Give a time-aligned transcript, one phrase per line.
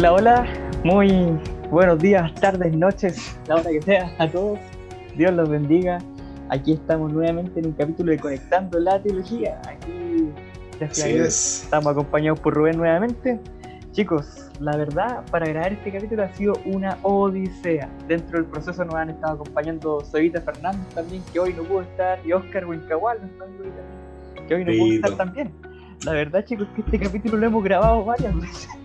[0.00, 0.46] Hola, hola,
[0.82, 1.38] muy
[1.70, 4.58] buenos días, tardes, noches, la hora que sea a todos.
[5.14, 5.98] Dios los bendiga.
[6.48, 9.60] Aquí estamos nuevamente en un capítulo de Conectando la Teología.
[9.68, 10.32] Aquí
[10.80, 11.64] es.
[11.64, 13.38] estamos acompañados por Rubén nuevamente.
[13.92, 17.90] Chicos, la verdad, para grabar este capítulo ha sido una odisea.
[18.08, 22.18] Dentro del proceso nos han estado acompañando Soyita Fernández también, que hoy no pudo estar,
[22.24, 22.86] y Oscar también,
[24.48, 25.52] que hoy no pudo estar también.
[26.06, 28.79] La verdad, chicos, que este capítulo lo hemos grabado varias veces.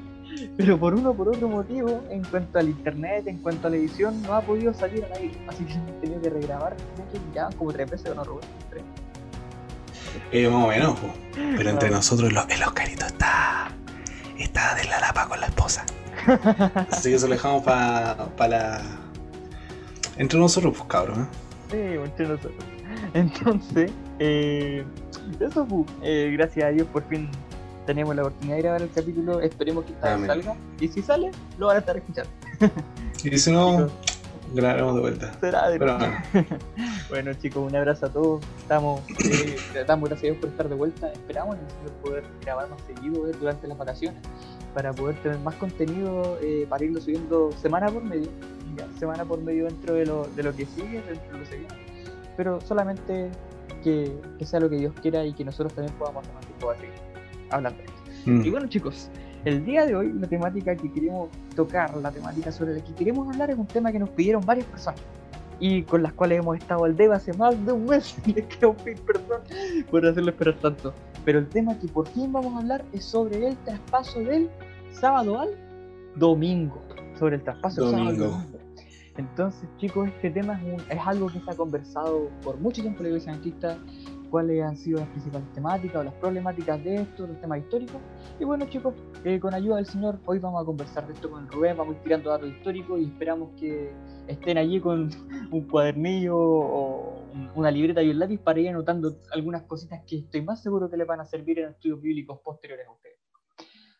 [0.58, 3.78] Pero por uno o por otro motivo, en cuanto al internet, en cuanto a la
[3.78, 5.38] edición, no ha podido salir al aire.
[5.48, 6.76] Así que hemos tenido que regrabar.
[6.96, 8.48] Creo que ya como tres veces, ¿o ¿no, Rubén?
[8.70, 8.84] Tres.
[10.32, 10.98] Eh, más o menos,
[11.58, 13.68] pero entre nosotros el, el Oscarito está,
[14.38, 15.86] está de la lapa con la esposa.
[16.90, 18.82] Así que eso lo dejamos para la...
[20.18, 21.24] Entre nosotros, pues cabrón.
[21.24, 21.46] ¿eh?
[21.72, 22.66] Sí, mucho nosotros.
[23.14, 24.86] Entonces, eh,
[25.40, 25.84] eso fue.
[26.04, 27.30] Eh, gracias a Dios por fin
[27.86, 29.42] tenemos la oportunidad de grabar el capítulo.
[29.42, 30.56] Esperemos que esta vez salga.
[30.80, 32.32] Y si sale, lo van a estar escuchando.
[33.24, 33.88] Y si no,
[34.54, 35.34] grabaremos de vuelta.
[35.40, 35.98] será de Pero
[37.10, 38.44] bueno, chicos, un abrazo a todos.
[38.60, 41.12] Estamos, eh, damos gracias a Dios por estar de vuelta.
[41.12, 44.22] Esperamos en el Señor poder grabar más seguido eh, durante las vacaciones
[44.74, 48.30] para poder tener más contenido eh, para irlo subiendo semana por medio.
[48.78, 51.46] ya, semana por medio dentro de lo, de lo que sigue, dentro de lo que
[51.46, 51.76] se viene.
[52.38, 53.32] Pero solamente
[53.84, 57.05] que, que sea lo que Dios quiera y que nosotros también podamos tomar tiempo seguir
[57.50, 57.80] hablando.
[57.80, 58.32] de esto.
[58.32, 59.10] mm, Y bueno chicos,
[59.46, 63.28] el día de hoy la temática que queremos tocar, la temática sobre la que queremos
[63.30, 65.00] hablar es un tema que nos pidieron varias personas
[65.60, 68.16] y con las cuales hemos estado al debe hace más de un mes.
[68.26, 69.42] Les quiero pedir perdón
[69.90, 70.94] por hacerlo esperar tanto.
[71.24, 74.50] Pero el tema que por fin vamos a hablar es sobre el traspaso del
[74.92, 75.50] sábado al
[76.16, 76.82] domingo.
[77.18, 78.38] Sobre el traspaso del sábado al Domingo.
[78.38, 78.60] domingo.
[79.18, 83.00] Entonces, chicos, este tema es, un- es algo que se ha conversado por mucho tiempo
[83.00, 83.78] en la iglesia adventista,
[84.30, 88.02] cuáles han sido las principales temáticas o las problemáticas de esto, los temas históricos.
[88.40, 88.94] Y bueno, chicos,
[89.24, 91.98] eh, con ayuda del Señor, hoy vamos a conversar de esto con Rubén, vamos a
[91.98, 93.94] ir tirando datos históricos y esperamos que
[94.28, 95.10] estén allí con
[95.52, 100.20] un cuadernillo o un- una libreta y un lápiz para ir anotando algunas cositas que
[100.20, 103.20] estoy más seguro que les van a servir en estudios bíblicos posteriores a ustedes.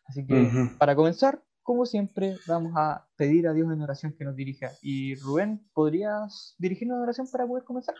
[0.06, 0.78] Así que, ujú.
[0.78, 4.70] para comenzar, como siempre, vamos a pedir a Dios en oración que nos dirija.
[4.82, 7.94] Y Rubén, ¿podrías dirigirnos en oración para poder comenzar?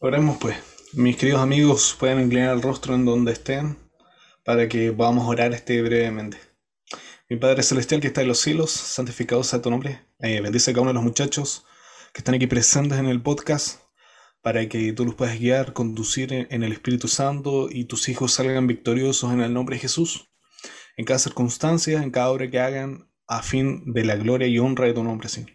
[0.00, 0.56] Oremos pues.
[0.92, 3.76] Mis queridos amigos, pueden inclinar el rostro en donde estén
[4.44, 6.38] para que podamos orar este brevemente.
[7.28, 10.06] Mi Padre Celestial que está en los cielos, santificado sea tu nombre.
[10.20, 11.64] Eh, bendice a cada uno de los muchachos
[12.12, 13.80] que están aquí presentes en el podcast
[14.42, 18.68] para que tú los puedas guiar, conducir en, el Espíritu Santo y tus hijos salgan
[18.68, 20.30] victoriosos en el nombre de Jesús.
[20.96, 24.86] En cada circunstancia, en cada obra que hagan, a fin de la gloria y honra
[24.86, 25.50] de tu nombre, Señor.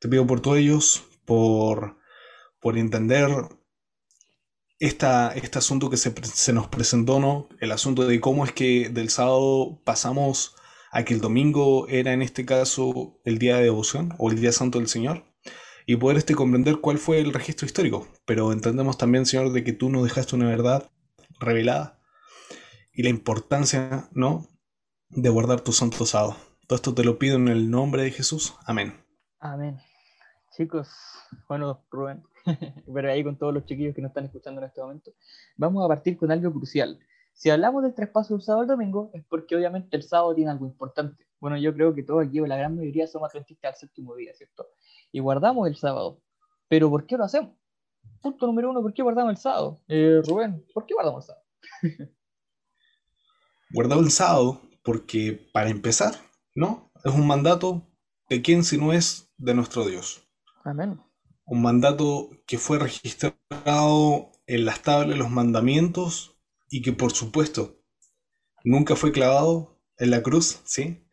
[0.00, 1.96] Te pido por todos ellos, por,
[2.64, 3.28] por entender
[4.78, 7.46] esta, este asunto que se, se nos presentó, ¿no?
[7.60, 10.56] El asunto de cómo es que del sábado pasamos
[10.90, 14.50] a que el domingo era en este caso el día de devoción o el día
[14.50, 15.26] santo del Señor
[15.84, 18.08] y poder este, comprender cuál fue el registro histórico.
[18.24, 20.90] Pero entendemos también, Señor, de que tú nos dejaste una verdad
[21.38, 22.00] revelada
[22.94, 24.48] y la importancia, ¿no?
[25.10, 26.38] De guardar tu santo sábado.
[26.66, 28.54] Todo esto te lo pido en el nombre de Jesús.
[28.64, 29.04] Amén.
[29.38, 29.76] Amén.
[30.56, 30.88] Chicos,
[31.46, 32.22] bueno, Rubén,
[32.94, 35.12] pero ahí con todos los chiquillos que nos están escuchando en este momento,
[35.56, 36.98] vamos a partir con algo crucial.
[37.32, 40.66] Si hablamos del traspaso del sábado al domingo, es porque obviamente el sábado tiene algo
[40.66, 41.26] importante.
[41.40, 44.32] Bueno, yo creo que todos aquí, o la gran mayoría, somos adventistas al séptimo día,
[44.34, 44.68] ¿cierto?
[45.10, 46.20] Y guardamos el sábado.
[46.68, 47.52] Pero ¿por qué lo hacemos?
[48.22, 49.80] Punto número uno, ¿por qué guardamos el sábado?
[49.88, 51.44] Eh, Rubén, ¿por qué guardamos el sábado?
[53.70, 56.14] Guardado el sábado porque, para empezar,
[56.54, 56.92] ¿no?
[57.04, 57.82] Es un mandato
[58.28, 60.22] de quién si no es de nuestro Dios.
[60.62, 61.00] Amén.
[61.46, 66.36] Un mandato que fue registrado en las tablas de los mandamientos
[66.70, 67.80] y que, por supuesto,
[68.64, 71.06] nunca fue clavado en la cruz, ¿sí?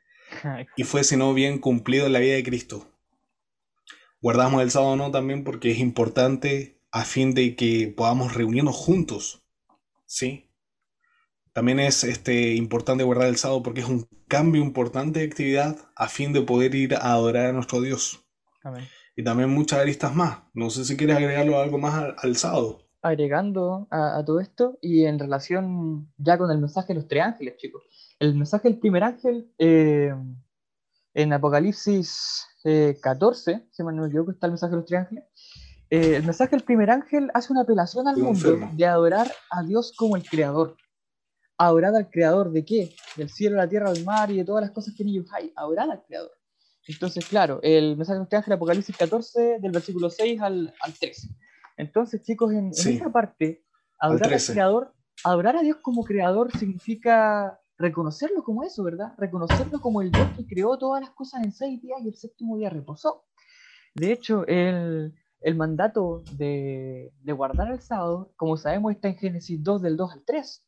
[0.78, 2.88] Y fue, sino bien cumplido en la vida de Cristo.
[4.22, 5.12] Guardamos el sábado, ¿no?
[5.12, 9.44] También porque es importante a fin de que podamos reunirnos juntos,
[10.06, 10.50] ¿sí?
[11.54, 16.08] También es este, importante guardar el sábado porque es un cambio importante de actividad a
[16.08, 18.26] fin de poder ir a adorar a nuestro Dios.
[18.64, 18.88] Amén.
[19.16, 20.40] Y también muchas aristas más.
[20.54, 22.80] No sé si quieres agregarlo algo más al, al sábado.
[23.04, 27.24] agregando a, a todo esto y en relación ya con el mensaje de los tres
[27.24, 27.84] ángeles, chicos.
[28.20, 30.14] El mensaje del primer ángel eh,
[31.14, 35.24] en Apocalipsis eh, 14, si no me equivoco, está el mensaje de los tres ángeles.
[35.90, 39.92] Eh, el mensaje del primer ángel hace una apelación al mundo de adorar a Dios
[39.98, 40.78] como el creador.
[41.58, 42.96] Adorar al creador de qué?
[43.18, 45.52] Del cielo, la tierra, del mar y de todas las cosas que en ellos hay.
[45.56, 46.32] Adorar al creador.
[46.88, 51.30] Entonces, claro, el mensaje de ángeles, Apocalipsis 14, del versículo 6 al, al 13.
[51.78, 52.96] Entonces, chicos, en, en Sí.
[52.96, 53.64] esa parte,
[54.00, 54.54] adorar al 13.
[54.54, 54.94] creador,
[55.24, 59.14] adorar a Dios como creador significa reconocerlo como eso, ¿verdad?
[59.18, 62.58] Reconocerlo como el Dios que creó todas las cosas en seis días y el séptimo
[62.58, 63.26] día reposó.
[63.96, 69.62] De hecho, el, el mandato de, de, guardar el sábado, como sabemos, está en Génesis
[69.64, 70.66] 2 del 2 al 3.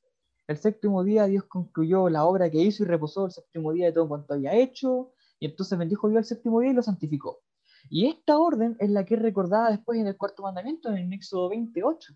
[0.48, 3.94] El séptimo día Dios concluyó la obra que hizo y reposó el séptimo día de
[3.94, 5.13] todo cuanto había hecho,
[5.44, 7.42] y entonces bendijo Dios el séptimo día y lo santificó.
[7.90, 11.12] Y esta orden es la que es recordada después en el cuarto mandamiento, en el
[11.12, 12.14] Éxodo 28.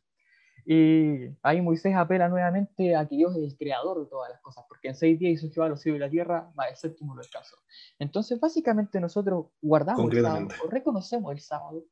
[0.66, 4.64] Y ahí Moisés apela nuevamente a que Dios es el creador de todas las cosas,
[4.70, 7.20] porque en seis días hizo Jehová los cielos y la tierra, va el séptimo lo
[7.20, 7.58] descansó.
[8.00, 11.84] Entonces, básicamente nosotros guardamos el sábado, o reconocemos el sábado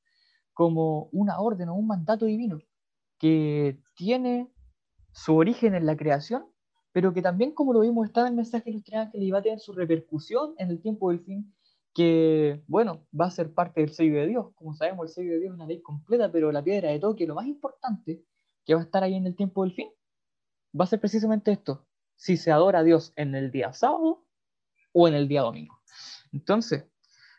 [0.53, 2.59] como una orden o un mandato divino
[3.19, 4.49] que tiene
[5.11, 6.45] su origen en la creación,
[6.95, 9.29] pero que también, como lo vimos, está en el mensaje de los tres ángeles y
[9.29, 11.53] va a tener su repercusión en el tiempo del fin,
[11.93, 14.53] que, bueno, va a ser parte del sello de Dios.
[14.55, 17.27] Como sabemos, el sello de Dios es una ley completa, pero la piedra de toque,
[17.27, 18.23] lo más importante,
[18.65, 19.89] que va a estar ahí en el tiempo del fin,
[20.79, 24.25] va a ser precisamente esto, si se adora a Dios en el día sábado
[24.93, 25.77] o en el día domingo.
[26.31, 26.85] Entonces,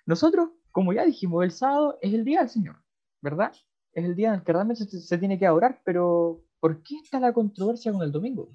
[0.04, 2.76] nosotros, como ya dijimos, el sábado es el día del Señor,
[3.22, 3.52] ¿verdad?
[3.94, 7.18] Es el día en el que realmente se, tiene que adorar, pero ¿por qué está
[7.20, 8.54] la controversia con el domingo?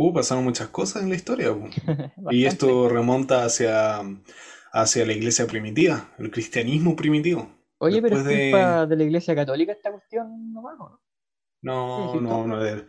[0.00, 1.48] Uh, pasaron muchas cosas en la historia.
[2.30, 4.00] y esto remonta hacia,
[4.72, 7.50] hacia la iglesia primitiva, el cristianismo primitivo.
[7.78, 8.96] Oye, pero es culpa de...
[8.96, 11.00] la iglesia católica esta cuestión nomás, ¿no?
[11.62, 12.84] No, no, no, es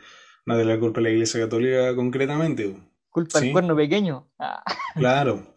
[0.46, 2.78] de, la culpa de la iglesia católica concretamente.
[3.10, 4.32] Culpa del cuerno pequeño.
[4.38, 4.64] Ah.
[4.94, 5.56] Claro.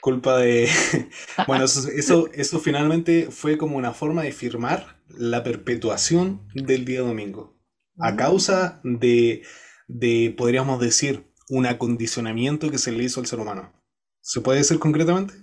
[0.00, 0.66] culpa de...
[1.46, 7.54] bueno, eso, eso, finalmente fue como una forma de firmar la perpetuación del día domingo.
[7.98, 8.16] A mm.
[8.16, 9.42] causa de,
[9.86, 13.72] de, podríamos decir, un acondicionamiento que se le hizo al ser humano.
[14.20, 15.34] ¿Se puede decir concretamente?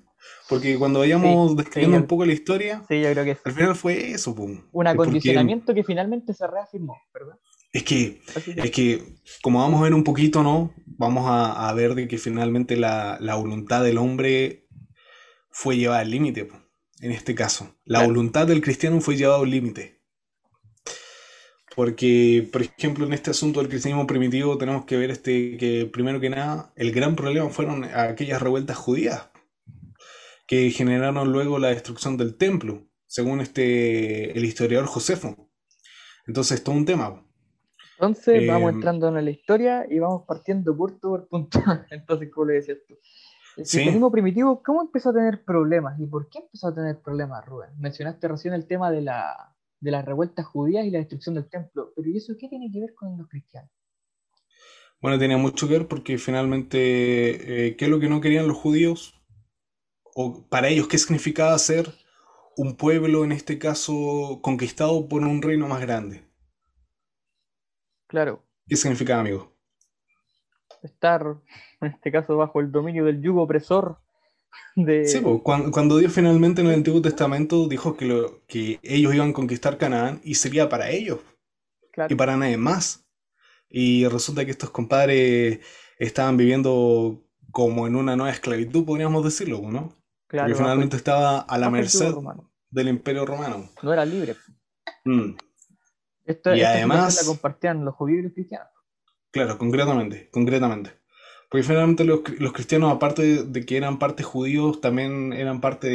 [0.50, 4.12] Porque cuando vayamos describiendo un poco la historia, sí, yo creo que al final fue
[4.12, 4.36] eso.
[4.72, 7.38] Un acondicionamiento que finalmente se reafirmó, ¿verdad?
[7.72, 8.22] Es que,
[8.58, 9.02] es que,
[9.42, 10.74] como vamos a ver un poquito, ¿no?
[10.86, 14.68] Vamos a, ver de que finalmente la, voluntad del hombre
[15.50, 16.50] fue llevada al límite,
[17.00, 17.74] en este caso.
[17.86, 20.01] La voluntad del cristiano fue llevada al límite.
[21.76, 26.20] Porque, por ejemplo, en este asunto del cristianismo primitivo tenemos que ver este, que, primero
[26.20, 29.30] que nada, el gran problema fueron aquellas revueltas judías
[30.48, 35.50] que generaron luego la destrucción del templo, según este, el historiador Josefo.
[36.28, 37.26] Entonces, todo un tema.
[37.94, 41.60] Entonces, vamos em, entrando en la historia y vamos partiendo punto por punto.
[41.90, 42.96] Entonces, como le decías tú.
[43.56, 45.98] El cristianismo primitivo, ¿cómo empezó a tener problemas?
[46.00, 47.70] ¿Y por qué empezó a tener problemas, Rubén?
[47.78, 51.92] Mencionaste recién el tema de la, de las revueltas judías y la destrucción del templo,
[51.96, 53.72] pero ¿y eso qué tiene que ver con los cristianos?
[55.02, 58.58] Bueno, tenía mucho que ver porque finalmente, eh, ¿qué es lo que no querían los
[58.58, 59.22] judíos?
[60.16, 61.88] o para ellos qué significaba ser
[62.58, 66.24] un pueblo, en este caso, conquistado por un reino más grande.
[68.08, 68.44] Claro.
[68.68, 69.56] ¿Qué significaba, amigo?
[70.84, 71.38] Estar,
[71.80, 74.00] en este caso, bajo el dominio del yugo opresor
[74.76, 75.06] de...
[75.08, 79.34] Sí, cuando, Dios finalmente en el Antiguo Testamento dijo que, lo, que ellos iban a
[79.34, 81.20] conquistar Canaán y sería para ellos
[82.10, 83.06] y para nadie más.
[83.70, 85.60] Y resulta que estos compadres
[85.98, 89.96] estaban viviendo como en una nueva esclavitud, podríamos decirlo, ¿no?
[90.28, 92.14] Claro, finalmente estaba a la merced
[92.70, 93.70] del Imperio Romano.
[93.84, 94.36] No era libre.
[95.04, 95.36] Mm.
[96.56, 98.68] y además la compartían los judíos y los cristianos.
[99.32, 101.01] Claro, concretamente, concretamente.
[101.52, 102.22] Porque finalmente los,
[102.54, 105.90] cristianos, aparte de, que eran parte judíos, también eran parte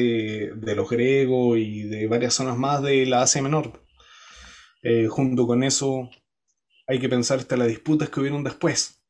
[0.55, 3.73] de, los griegos y de varias zonas más de la Asia Menor.
[4.83, 6.11] Eh, junto con eso,
[6.87, 9.03] hay que pensar hasta las disputas que hubieron después,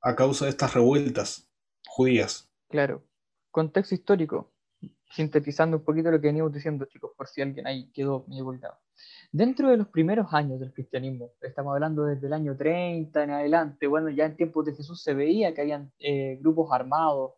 [0.00, 1.50] a causa de estas revueltas
[1.84, 2.48] judías.
[2.68, 3.04] Claro.
[3.50, 4.52] Contexto histórico
[5.14, 8.78] sintetizando un poquito lo que venimos diciendo, chicos, por si alguien ahí quedó medio volcado.
[9.30, 13.86] Dentro de los primeros años del cristianismo, estamos hablando desde el año 30 en adelante,
[13.86, 17.32] bueno, ya en tiempos de Jesús se veía que habían eh, grupos armados,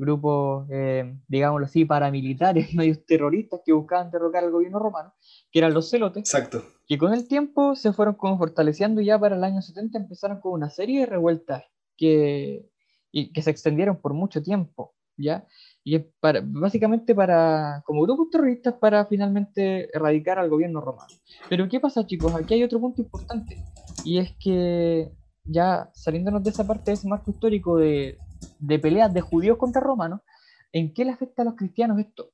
[0.00, 5.12] grupos, eh, digámoslo así, paramilitares, medios terroristas que buscaban derrocar al gobierno romano,
[5.52, 6.20] que eran los celotes.
[6.20, 6.62] Exacto.
[6.86, 10.40] Que con el tiempo se fueron como fortaleciendo y ya para el año 70 empezaron
[10.40, 11.64] con una serie de revueltas
[11.96, 12.66] que,
[13.12, 15.46] y que se extendieron por mucho tiempo, ¿ya?
[15.82, 21.12] y es para, básicamente para, como grupos terroristas para finalmente erradicar al gobierno romano.
[21.48, 22.34] Pero ¿qué pasa chicos?
[22.34, 23.56] Aquí hay otro punto importante
[24.04, 25.10] y es que
[25.44, 28.18] ya saliéndonos de esa parte de ese marco histórico de,
[28.58, 30.20] de peleas de judíos contra romanos,
[30.72, 32.30] ¿en qué le afecta a los cristianos esto?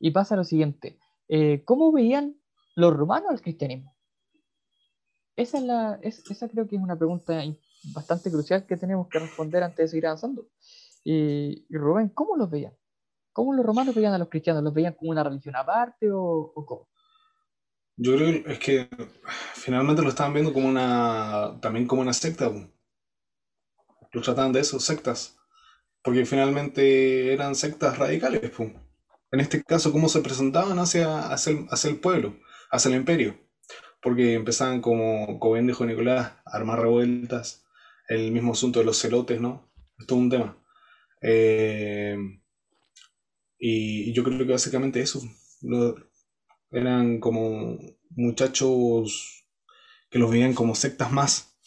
[0.00, 2.36] Y pasa lo siguiente, eh, ¿cómo veían
[2.74, 3.94] los romanos al cristianismo?
[5.36, 7.42] Esa, es la, esa creo que es una pregunta
[7.94, 10.48] bastante crucial que tenemos que responder antes de seguir avanzando.
[11.04, 12.74] Y, Rubén, ¿cómo los veían?
[13.32, 14.62] ¿Cómo los romanos veían a los cristianos?
[14.62, 16.88] ¿Los veían como una religión aparte o, cómo?
[17.96, 18.88] Yo creo que es que
[19.54, 21.58] finalmente lo estaban viendo como una.
[21.60, 22.50] también como una secta.
[24.12, 25.38] los trataban de eso, sectas,
[26.02, 28.50] porque finalmente eran sectas radicales.
[28.50, 28.72] Pum.
[29.32, 32.36] En este caso, cómo se presentaban hacia, hacia, el, hacia el pueblo,
[32.70, 33.38] hacia el imperio,
[34.02, 37.64] porque empezaban como, como bien dijo Nicolás, a armar revueltas,
[38.08, 39.70] el mismo asunto de los celotes, ¿no?
[39.98, 40.59] Es un tema.
[41.20, 42.16] Eh,
[43.58, 45.20] y, yo creo que básicamente eso.
[46.70, 47.78] eran como
[48.10, 49.46] muchachos
[50.10, 51.58] que los veían como sectas más,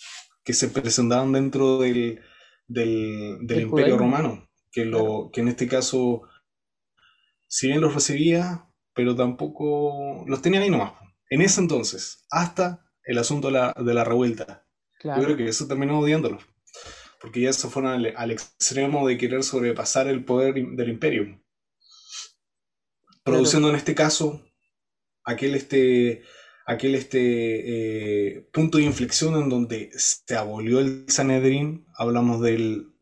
[0.43, 2.21] que se presentaban dentro del,
[2.67, 6.23] del, imperio romano, que, lo, que en este caso,
[7.47, 10.93] si bien los recibía, pero tampoco los tenían ahí nomás.
[11.29, 14.65] En ese entonces, hasta el asunto de la, de la revuelta.
[15.03, 16.43] Yo creo que eso terminó odiándolos
[17.23, 21.41] porque ya se fueron al, extremo de querer sobrepasar el poder del imperio.
[23.23, 24.41] Produciendo en este caso
[25.23, 26.23] aquel, este,
[26.65, 32.93] aquel este, eh, punto de inflexión en donde se abolió el Sanedrín, hablamos del,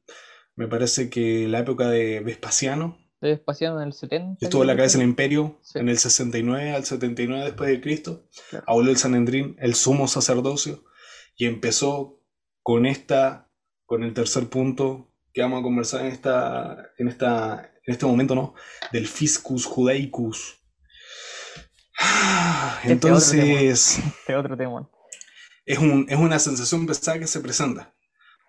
[0.56, 3.00] me parece que la época de Vespasiano.
[3.22, 4.46] De Vespasiano en el 70.
[4.46, 8.28] Estuvo en la cabeza del imperio en el 69 al 79 después de Cristo.
[8.68, 10.84] Abolió el Sanedrín, el sumo sacerdocio,
[11.36, 12.22] y empezó
[12.62, 13.51] con esta
[13.92, 18.36] con el tercer punto que vamos a conversar en esta, en esta, en este momento,
[18.36, 18.54] ¿no?
[18.94, 20.62] Del fiscus judaicus.
[22.84, 24.90] Este Entonces, este otro tema.
[25.66, 27.94] Es, un, es una sensación pesada que se presenta.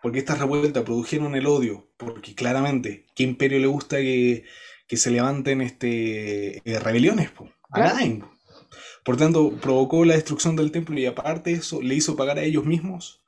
[0.00, 1.92] Porque estas revueltas produjeron el odio.
[1.96, 4.44] Porque claramente, ¿qué imperio le gusta que,
[4.88, 7.32] se levanten este, eh, rebeliones?
[7.72, 8.22] A nadie.
[9.04, 12.64] Por tanto, provocó la destrucción del templo y aparte eso le hizo pagar a ellos
[12.64, 13.21] mismos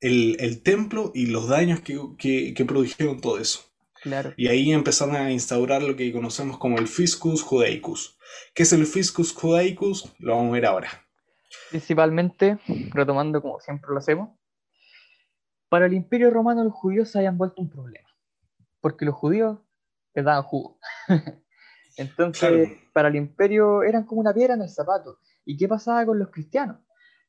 [0.00, 3.60] el, templo y los daños que, produjeron todo eso.
[4.02, 4.32] Claro.
[4.36, 8.16] Y ahí empezaron a instaurar lo que conocemos como el Fiscus Judaicus.
[8.54, 10.14] ¿Qué es el Fiscus Judaicus?
[10.18, 10.88] Lo vamos a ver ahora.
[11.70, 12.58] Principalmente,
[12.90, 14.30] retomando como siempre lo hacemos,
[15.68, 18.08] para el Imperio Romano los judíos se habían vuelto un problema,
[18.80, 19.58] porque los judíos
[20.14, 20.78] les daban jugo.
[21.96, 25.18] Entonces, para el imperio eran como una piedra en el zapato.
[25.44, 26.78] ¿Y qué pasaba con los cristianos?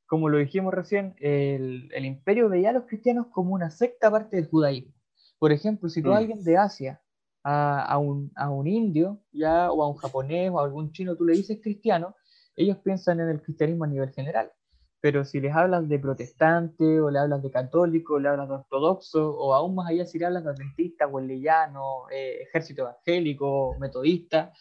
[0.09, 4.47] Como lo dijimos recién, el, imperio veía a los cristianos como una secta parte del
[4.47, 4.91] judaísmo.
[5.37, 6.17] Por ejemplo, si tú a mm.
[6.17, 6.99] alguien de Asia,
[7.43, 11.59] a, un, indio, ya, o a un japonés, o a algún chino, tú le dices
[11.61, 12.15] cristiano,
[12.55, 14.51] ellos piensan en el cristianismo a nivel general.
[14.99, 18.55] Pero si les hablas de protestante, o le hablas de católico, o le hablas de
[18.55, 24.51] ortodoxo, o aún más allá si le hablas de adventista, hueleyano, eh, ejército evangélico, metodista,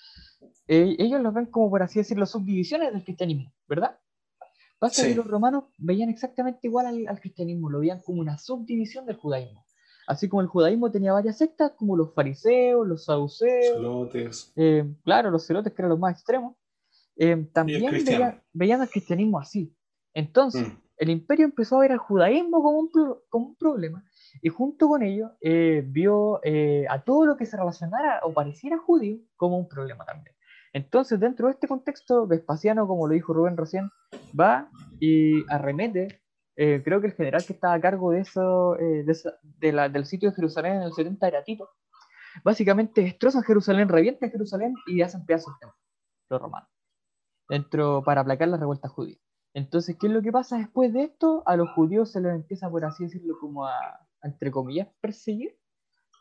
[0.67, 3.99] eh, ellos los ven como, por así decirlo, subdivisiones del cristianismo, ¿verdad?
[4.79, 9.17] Pasa que los romanos veían exactamente igual al, cristianismo, lo veían como una subdivisión del
[9.17, 9.65] judaísmo.
[10.07, 14.53] Así como el judaísmo tenía varias sectas, como los fariseos, los saduceos, celotes.
[14.57, 16.57] Eh, claro, los celotes que eran los más extremos,
[17.17, 17.93] eh, también
[18.53, 19.75] veían, al cristianismo así.
[20.15, 20.81] Entonces, mm.
[20.99, 22.91] el imperio empezó a ver al judaísmo como un,
[23.29, 24.05] como un problema,
[24.41, 26.41] y junto con ello eh, vio
[26.89, 30.38] a todo lo que se relacionara o pareciera judío como un problema también.
[30.73, 33.91] Entonces, dentro de este contexto, Vespasiano, como lo dijo Rubén recién,
[34.39, 34.71] va
[35.01, 36.23] y arremete.
[36.57, 39.05] Eh, creo que el general que estaba a cargo de eso, eh,
[39.61, 41.69] del sitio de Jerusalén en el 70 era Tito.
[42.45, 45.69] Básicamente destrozan Jerusalén, revientan Jerusalén y hacen pedazos de
[46.31, 46.69] los romanos.
[47.49, 49.17] Dentro, para aplacar la revuelta judía.
[49.55, 51.43] Entonces, ¿qué es lo que pasa después de esto?
[51.47, 53.79] A los judíos se les empieza, por así decirlo, como a,
[54.23, 55.57] entre comillas, perseguir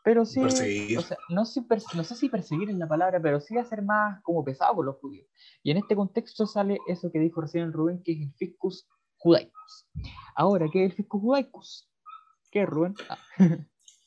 [0.08, 3.82] pero sí, o sea, no, no, sé si perseguir es la palabra, pero sí hacer
[3.82, 5.28] más como pesado con los judíos.
[5.62, 8.88] Y en este contexto sale eso que dijo recién Rubén, que es el fiscus
[9.18, 9.86] judaicus.
[10.34, 11.90] Ahora, ¿qué es el fiscus judaicus?
[12.50, 12.94] ¿Qué es Rubén?
[13.10, 13.18] Ah.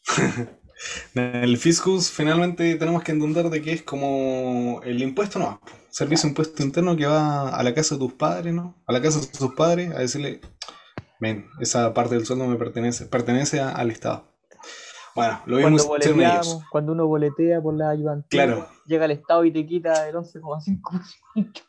[1.13, 6.31] el fiscus finalmente tenemos que entender de que es como el impuesto, no, servicio de
[6.31, 8.73] impuesto interno que va a la casa de tus padres, ¿no?
[8.87, 10.41] A la casa de tus padres a decirle,
[11.19, 14.30] ven, esa parte del sueldo me pertenece, pertenece al Estado.
[15.15, 18.67] Bueno, lo vimos cuando, cuando uno boletea por la ayudantía, claro.
[18.85, 21.61] llega al Estado y te quita el 11,5%.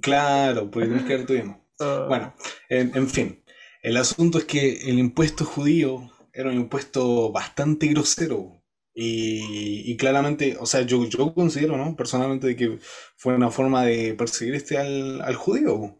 [0.00, 1.34] Claro, pues tienes que ver tú
[1.80, 2.06] ah.
[2.08, 2.34] Bueno,
[2.68, 3.42] en, fin,
[3.82, 8.56] el asunto es que el impuesto judío era un impuesto bastante grosero.
[9.02, 11.96] Y, claramente, o sea, yo, yo considero, ¿no?
[11.96, 12.80] Personalmente, que
[13.16, 15.98] fue una forma de perseguir este al, judío.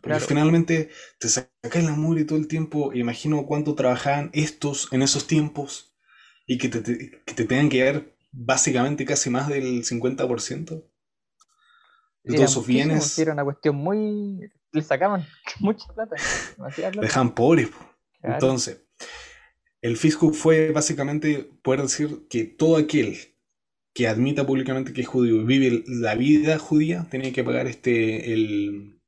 [0.00, 0.88] Porque finalmente
[1.20, 2.92] te sacas la mugre todo el tiempo.
[2.92, 5.89] Imagino cuánto trabajaban estos en esos tiempos
[6.50, 6.82] y que te,
[7.24, 10.84] que te tengan que dar básicamente casi más del 50%
[12.24, 13.16] de todos sus bienes.
[13.20, 14.50] Era una cuestión muy.
[14.72, 15.24] Le sacaban
[15.60, 16.16] mucha plata.
[17.00, 17.68] Dejan pobres.
[18.20, 18.82] Entonces,
[19.80, 23.16] el fisco fue básicamente poder decir que todo aquel
[23.94, 28.32] que admita públicamente que es judío y vive la vida judía tiene que pagar este
[28.32, 29.00] el,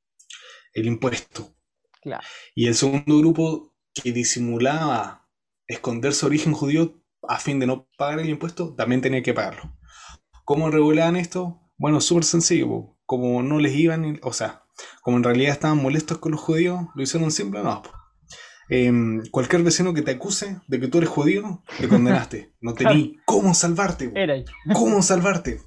[0.75, 1.57] el impuesto.
[2.01, 2.25] Claro.
[2.55, 5.29] Y el segundo grupo que disimulaba
[5.67, 9.77] esconder su origen judío a fin de no pagar el impuesto, también tenía que pagarlo.
[10.45, 11.61] ¿Cómo regulaban esto?
[11.77, 14.65] Bueno, súper sencillo, como no les iban, o sea,
[15.03, 17.83] como en realidad estaban molestos con los judíos, lo hicieron simple, no.
[18.69, 22.55] Em, cualquier vecino que te acuse de que tú eres judío, te condenaste.
[22.61, 24.13] No tenías cómo salvarte.
[24.15, 24.35] Era
[24.73, 25.61] ¿Cómo salvarte?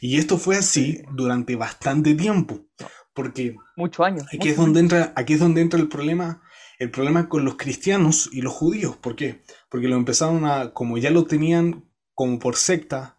[0.00, 2.66] Y esto fue así durante bastante tiempo.
[3.12, 4.24] Porque muchos años.
[4.32, 6.40] Aquí, es donde entra, aquí es donde entra el problema,
[6.78, 8.96] el problema con los cristianos y los judíos.
[8.96, 9.42] ¿Por qué?
[9.68, 11.84] Porque lo empezaron a, como ya lo tenían
[12.14, 13.16] como por secta,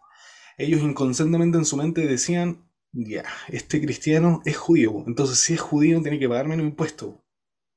[0.58, 6.02] ellos inconscientemente en su mente decían, ya, este cristiano es judío, entonces si es judío
[6.02, 7.16] tiene que pagar menos impuestos.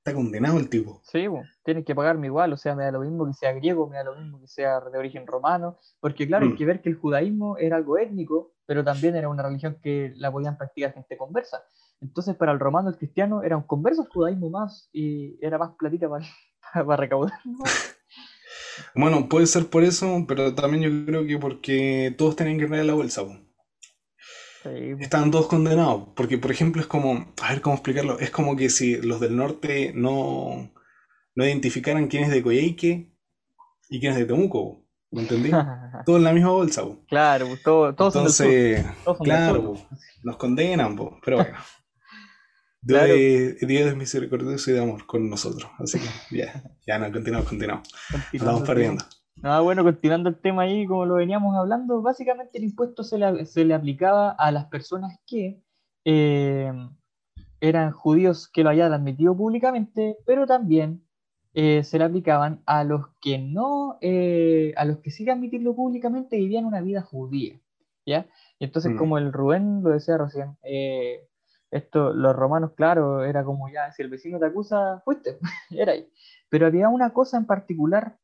[0.04, 1.00] Está condenado el tipo.
[1.04, 1.26] Sí,
[1.64, 4.02] tiene que pagarme igual, o sea, me da lo mismo que sea griego, me da
[4.02, 6.56] lo mismo que sea de origen romano, porque claro, hay mm.
[6.56, 10.32] que ver que el judaísmo era algo étnico, pero también era una religión que la
[10.32, 11.62] podían practicar gente conversa.
[12.00, 15.70] Entonces, para el romano, el cristiano era un converso, el judaísmo más, y era más
[15.78, 16.26] platita para,
[16.84, 17.38] para recaudar.
[18.94, 22.84] Bueno, puede ser por eso, pero también yo creo que porque todos tenían que ir
[22.84, 23.22] la bolsa.
[25.00, 26.08] Estaban todos condenados.
[26.14, 29.36] Porque, por ejemplo, es como, a ver cómo explicarlo, es como que si los del
[29.36, 30.72] norte no,
[31.34, 33.12] no identificaran quién es de Coyhaique
[33.88, 34.84] y quién es de Temuco.
[35.10, 35.50] ¿Me entendí?
[36.06, 36.82] Todo en la misma bolsa.
[37.06, 39.74] Claro, todo, todos Entonces, son claro,
[40.22, 41.58] nos condenan, pero bueno.
[42.84, 43.02] Dios,
[43.60, 45.70] es, misericordioso y de amor con nosotros.
[45.78, 47.88] Así que ya, ya no, continuamos, continuamos.
[48.32, 49.04] Estamos perdiendo.
[49.42, 53.74] Ah, bueno, continuando el tema ahí, como lo veníamos hablando, básicamente el impuesto se le,
[53.74, 55.62] aplicaba a las personas que
[56.04, 56.72] eh,
[57.60, 61.04] eran judíos que lo hayan admitido públicamente, pero también
[61.54, 66.36] eh, se le aplicaban a los que no, eh, a los que sí admitirlo públicamente
[66.36, 67.60] vivían una vida judía,
[68.04, 68.26] ¿ya?
[68.58, 68.96] Y entonces, mm.
[68.96, 70.56] como el Rubén lo decía recién,
[71.72, 75.38] esto, los romanos, claro, era como ya, si el vecino te acusa, fuiste,
[75.70, 76.06] era ahí.
[76.50, 78.18] Pero había una cosa en particular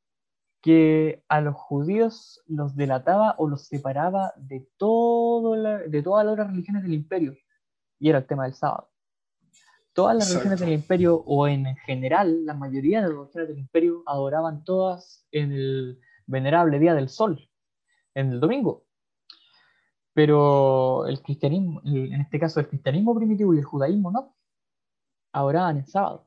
[0.61, 6.49] que a los judíos los delataba o los separaba de, todo de todas las otras
[6.49, 7.37] religiones del imperio,
[7.99, 8.91] y era el tema del sábado.
[9.95, 14.03] Todas las religiones del imperio, o en general, la mayoría de las religiones del imperio,
[14.05, 17.49] adoraban todas en el venerable día del sol,
[18.15, 18.85] en el domingo.
[20.19, 24.35] Pero el cristianismo, en este caso el cristianismo primitivo y el judaísmo no,
[25.33, 26.27] adoraban el sábado.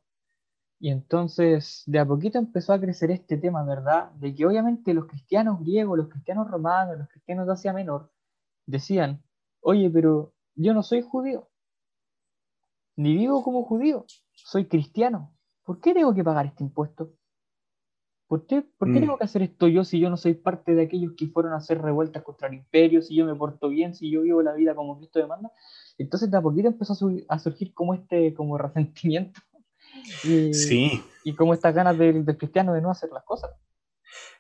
[0.80, 4.12] Y entonces de a poquito empezó a crecer este tema, ¿verdad?
[4.12, 8.10] De que obviamente los cristianos griegos, los cristianos romanos, los cristianos de Asia Menor,
[8.66, 9.22] decían,
[9.60, 11.50] oye, pero yo no soy judío,
[12.96, 15.36] ni vivo como judío, soy cristiano.
[15.66, 17.12] ¿Por qué tengo que pagar este impuesto?
[18.32, 19.02] ¿Por qué, por qué mm.
[19.02, 21.58] tengo que hacer esto yo si yo no soy parte de aquellos que fueron a
[21.58, 24.74] hacer revueltas contra el imperio, si yo me porto bien, si yo vivo la vida
[24.74, 25.52] como Cristo demanda?
[25.98, 29.42] Entonces de a poquito empezó a, a surgir como este como resentimiento
[30.24, 31.04] y, sí.
[31.26, 33.52] Y como estas ganas del, cristiano de no hacer las cosas.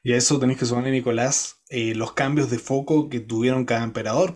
[0.04, 3.84] Y a eso tenéis que sumarle, Nicolás, eh, los cambios de foco que tuvieron cada
[3.84, 4.34] emperador.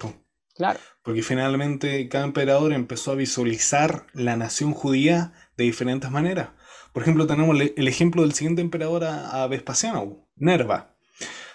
[0.53, 0.79] Claro.
[1.01, 6.49] Porque finalmente cada emperador empezó a visualizar la nación judía de diferentes maneras.
[6.95, 10.95] Por ejemplo, tenemos el ejemplo del siguiente emperador a, Vespasiano, Nerva.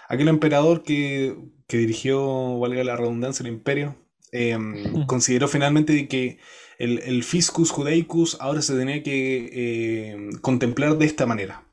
[0.07, 1.35] Aquel emperador que,
[1.67, 3.97] dirigió, valga la redundancia, el imperio,
[4.33, 6.41] em, consideró finalmente que
[6.79, 11.65] el, fiscus judaicus ahora se tenía que eh, contemplar de esta manera.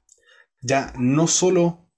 [0.61, 1.89] Ya no solo,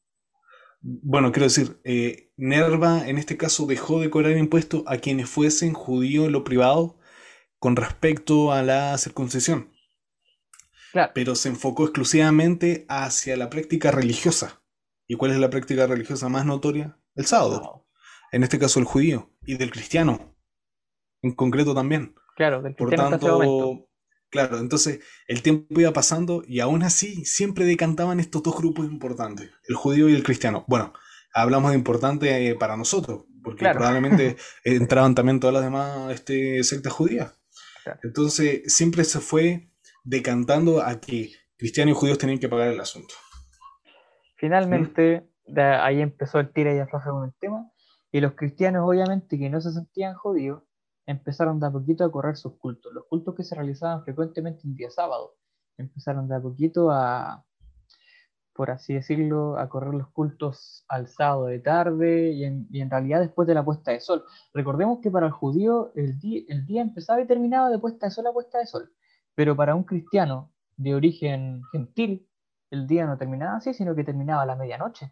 [0.82, 5.74] bueno, quiero decir, eh, Nerva en este caso dejó de cobrar impuestos a quienes fuesen
[5.74, 6.98] judíos en lo privado
[7.60, 9.70] con respecto a la circuncisión.
[11.14, 14.62] Pero se enfocó exclusivamente hacia la práctica religiosa.
[15.08, 16.98] ¿Y cuál es la práctica religiosa más notoria?
[17.16, 17.88] El sábado.
[18.32, 20.36] En este caso el judío y del cristiano.
[21.22, 22.16] En concreto también.
[22.36, 23.90] Claro, del Por tanto,
[24.30, 29.52] claro, entonces el tiempo iba pasando y aún así siempre decantaban estos dos grupos importantes,
[29.68, 30.64] el judío y el cristiano.
[30.68, 30.94] Bueno,
[31.34, 36.94] hablamos de importante eh, para nosotros, porque probablemente entraban también todas las demás este, sectas
[36.94, 37.34] judías.
[38.04, 39.69] Entonces siempre se fue
[40.04, 43.14] decantando a que cristianos y judíos tenían que pagar el asunto.
[44.38, 47.70] Finalmente, de ahí empezó el tira y afloja con el tema,
[48.12, 50.64] y los cristianos obviamente que no se sentían judíos,
[51.06, 52.94] empezaron de a poquito a correr sus cultos.
[52.94, 55.36] Los cultos que se realizaban frecuentemente un día sábado,
[55.78, 57.46] empezaron de a poquito a,
[58.54, 63.48] por así decirlo, a correr los cultos al sábado de tarde y en, realidad después
[63.48, 64.24] de la puesta de sol.
[64.54, 68.12] Recordemos que para el judío el día, el día empezaba y terminaba de puesta de
[68.12, 68.92] sol a puesta de sol,
[69.36, 72.28] pero para un cristiano de origen gentil,
[72.72, 75.12] el día no terminaba así, sino que terminaba a la medianoche.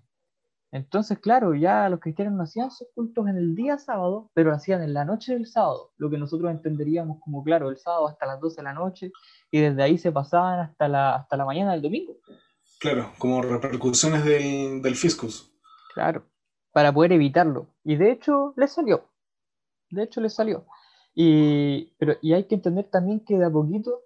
[0.71, 4.83] Entonces, claro, ya los cristianos no hacían sus cultos en el día sábado, pero hacían
[4.83, 8.39] en la noche del sábado, lo que nosotros entenderíamos como, claro, el sábado hasta las
[8.41, 9.11] 12 de la noche,
[9.49, 12.17] y desde ahí se pasaban hasta la, hasta la mañana del domingo.
[12.79, 15.51] Claro, como repercusiones del, fiscus.
[15.93, 16.25] Claro,
[16.71, 17.67] para poder evitarlo.
[17.83, 19.05] Y de hecho, le salió.
[19.89, 20.65] De hecho, le salió.
[21.15, 24.01] Y, pero, y hay que entender también que de a poquito,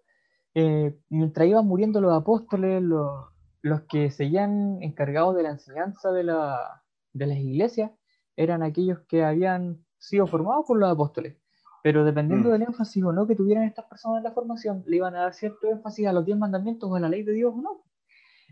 [0.54, 3.26] eh, mientras iban muriendo los apóstoles, los,
[3.62, 6.84] los que seguían encargados de la enseñanza de, la,
[7.14, 7.92] de las iglesias,
[8.36, 11.38] eran aquellos que habían sido formados por los apóstoles.
[11.84, 12.52] Pero dependiendo Mm.
[12.52, 15.34] del énfasis o no que tuvieran estas personas en la formación, le iban a dar
[15.34, 17.84] cierto énfasis a los diez mandamientos o a la ley de Dios o no.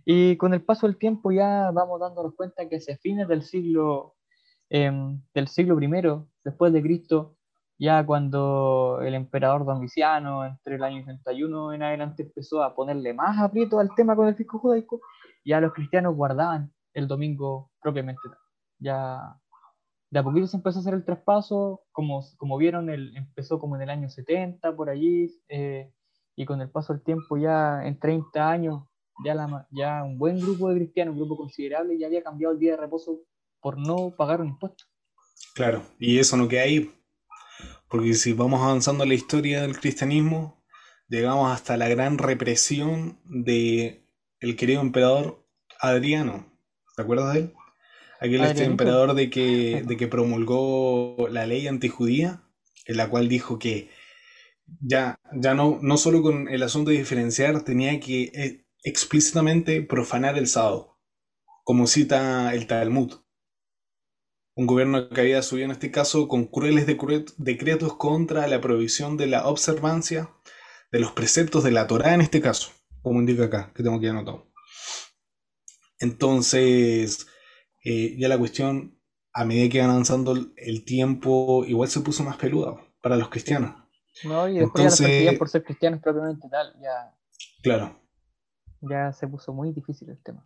[0.05, 4.15] Y con el paso del tiempo ya vamos dándonos cuenta que hacia fines del siglo,
[4.69, 5.89] em, del siglo I
[6.43, 7.35] después de Cristo,
[7.79, 13.39] ya cuando el emperador Domiciano, entre el año 81 en adelante, empezó a ponerle más
[13.39, 14.99] aprieto al tema con el fisco judaico,
[15.45, 18.37] ya los cristianos guardaban el domingo propiamente tal.
[18.79, 19.39] Ya
[20.11, 23.77] de a poquito se empezó a hacer el traspaso, como, como vieron, el, empezó como
[23.77, 25.89] en el año 70, por allí, eh,
[26.35, 28.83] y con el paso del tiempo ya en 30 años,
[29.23, 32.59] ya, la, ya un buen grupo de cristianos, un grupo considerable, ya había cambiado el
[32.59, 33.21] día de reposo
[33.61, 34.83] por no pagar un impuesto.
[35.53, 36.91] Claro, y eso no queda ahí.
[37.89, 40.63] Porque si vamos avanzando en la historia del cristianismo,
[41.07, 44.05] llegamos hasta la gran represión de
[44.39, 45.45] el querido emperador
[45.79, 46.45] Adriano.
[46.95, 47.53] ¿Te acuerdas de él?
[48.21, 52.43] Aquel este emperador de que, de que promulgó la ley antijudía,
[52.85, 53.89] en la cual dijo que
[54.81, 60.37] ya, ya no, no solo con el asunto de diferenciar, tenía que eh, explícitamente profanar
[60.37, 60.99] el sábado,
[61.63, 63.13] como cita el Talmud.
[64.59, 69.15] Un gobierno que había subido en este caso con crueles decre- decretos contra la prohibición
[69.15, 70.31] de la observancia
[70.91, 74.09] de los preceptos de la Torá en este caso, como indica acá, que tengo que
[74.09, 74.51] anotado.
[75.99, 77.25] Entonces,
[77.85, 78.99] eh, ya la cuestión,
[79.31, 83.75] a medida que iba avanzando el- tiempo, igual se puso más peluda para los cristianos.
[84.25, 84.49] ¿no?
[84.49, 87.15] Y después ya Entonces- perseguían por ser cristianos propiamente tal, ya,
[87.63, 87.97] Claro,
[88.81, 90.45] ya se puso muy difícil el tema.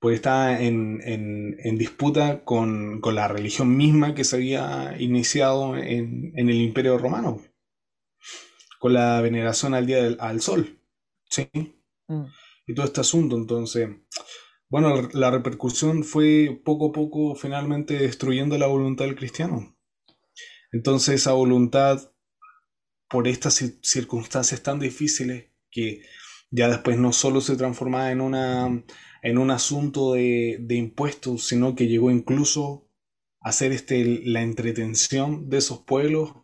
[0.00, 5.76] Porque está en, en- en disputa con, con la religión misma que se había iniciado
[5.76, 7.42] en, en el Imperio Romano,
[8.78, 10.78] con la veneración al día del, al sol,
[11.28, 11.48] ¿sí?
[12.08, 12.24] Mm.
[12.66, 13.88] Y todo este asunto, entonces,
[14.68, 19.76] bueno, la repercusión fue poco a poco finalmente destruyendo la voluntad del cristiano.
[20.72, 22.12] Entonces esa voluntad,
[23.08, 26.02] por estas ci- circunstancias tan difíciles, que
[26.50, 28.84] ya después no solo se transformaba en una
[29.22, 32.88] en un asunto de, de impuestos, sino que llegó incluso
[33.40, 36.34] a ser este, la entretención de esos pueblos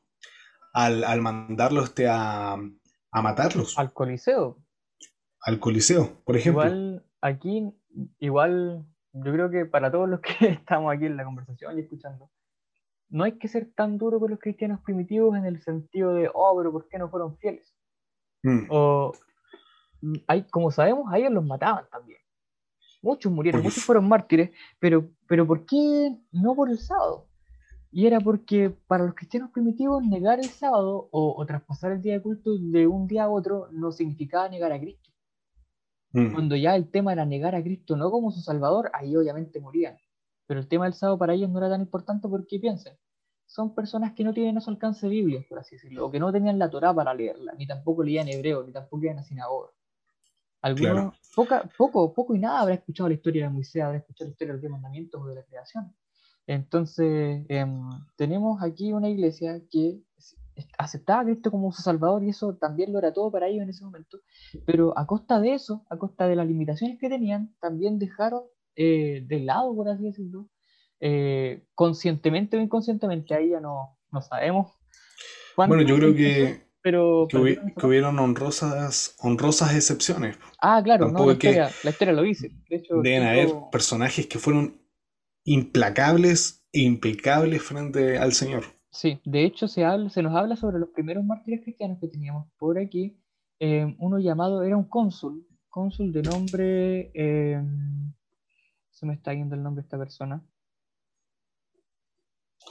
[0.73, 4.59] al, al mandarlos este, a, a matarlos Al Coliseo,
[5.41, 6.65] al Coliseo, por ejemplo.
[6.65, 7.71] Igual aquí,
[8.19, 12.31] igual yo creo que para todos los que estamos aquí en la conversación y escuchando,
[13.09, 16.55] no hay que ser tan duro con los cristianos primitivos en el sentido de, oh,
[16.57, 17.75] pero ¿por qué no fueron fieles?
[18.43, 19.12] Mm, O,
[20.27, 22.21] hay, como sabemos, a ellos los mataban también.
[23.03, 27.29] Muchos murieron, muchos fueron mártires, pero, pero ¿por qué no por el sábado?
[27.91, 32.15] Y era porque para los cristianos primitivos negar el sábado o, o traspasar el día
[32.15, 35.11] de culto de un día a otro no significaba negar a Cristo.
[36.13, 39.61] mm, Cuando ya el tema era negar a Cristo no como su Salvador, ahí obviamente
[39.61, 39.97] morían.
[40.47, 42.97] Pero el tema del sábado para ellos no era tan importante porque piensen,
[43.47, 46.33] son personas que no tienen a su alcance Biblia, por así decirlo, o que no
[46.33, 49.71] tenían la Torá para leerla, ni tampoco leían hebreo, ni tampoco iban a sinagoga.
[50.67, 51.13] Algunos, Claro.
[51.37, 54.49] poca, poco, poco y nada habrá escuchado la historia de Moisés, habrá escuchado la historia
[54.49, 55.95] de los diez mandamientos o de la creación.
[56.49, 60.01] Entonces, em, tenemos aquí una iglesia que
[60.77, 63.71] aceptaba a Cristo como su Salvador y eso también lo era todo para ellos en
[63.71, 64.19] ese momento,
[64.65, 68.43] pero a costa de eso, a costa de las limitaciones que tenían, también dejaron
[68.75, 70.49] eh, de lado, por así decirlo,
[70.99, 74.73] eh, conscientemente o inconscientemente, ahí ya no, no sabemos.
[75.57, 80.38] Bueno, yo creo que, pero, que, pero hubi- que hubieron honrosas, honrosas excepciones.
[80.62, 82.53] Ah, claro, no, la, historia, la historia lo dice.
[82.70, 84.81] De hecho, Deben haber personajes que fueron
[85.44, 88.64] implacables e impecables frente al Señor.
[88.90, 92.46] Sí, de hecho se, habla, se nos habla sobre los primeros mártires cristianos que teníamos
[92.59, 93.18] por aquí.
[93.59, 97.61] Eh, uno llamado, era un cónsul, cónsul de nombre, eh,
[98.90, 100.42] se me está yendo el nombre de esta persona.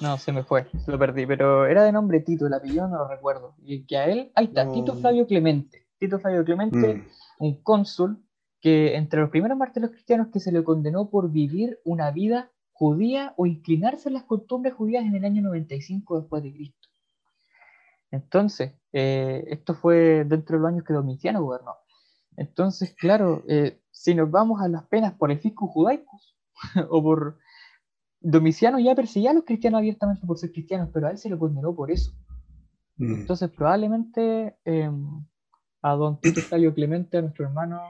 [0.01, 2.97] No, se me fue, se lo perdí, pero era de nombre Tito, el apellido no
[2.97, 3.55] lo recuerdo.
[3.63, 4.99] Y que a él, ahí está, Tito No.
[4.99, 5.87] Flavio Clemente.
[5.97, 7.03] Tito Flavio Clemente, Mm,
[7.39, 8.21] un cónsul
[8.59, 13.33] que entre los primeros mártires cristianos que se le condenó por vivir una vida judía
[13.37, 16.89] o inclinarse en las costumbres judías en el año 95 después de Cristo.
[18.11, 21.75] Entonces, eh, esto fue dentro de los años que Domiciano gobernó.
[22.37, 26.19] Entonces, claro, eh, si nos vamos a las penas por el fisco judaico
[26.89, 27.37] o por
[28.27, 31.37] Domiciano ya perseguía a los cristianos abiertamente por ser cristianos, pero a él se lo
[31.37, 32.11] condenó por eso.
[32.97, 33.21] mm.
[33.21, 34.91] Entonces, probablemente eh,
[35.81, 36.41] a don Tito
[36.73, 37.81] Clemente, a nuestro hermano,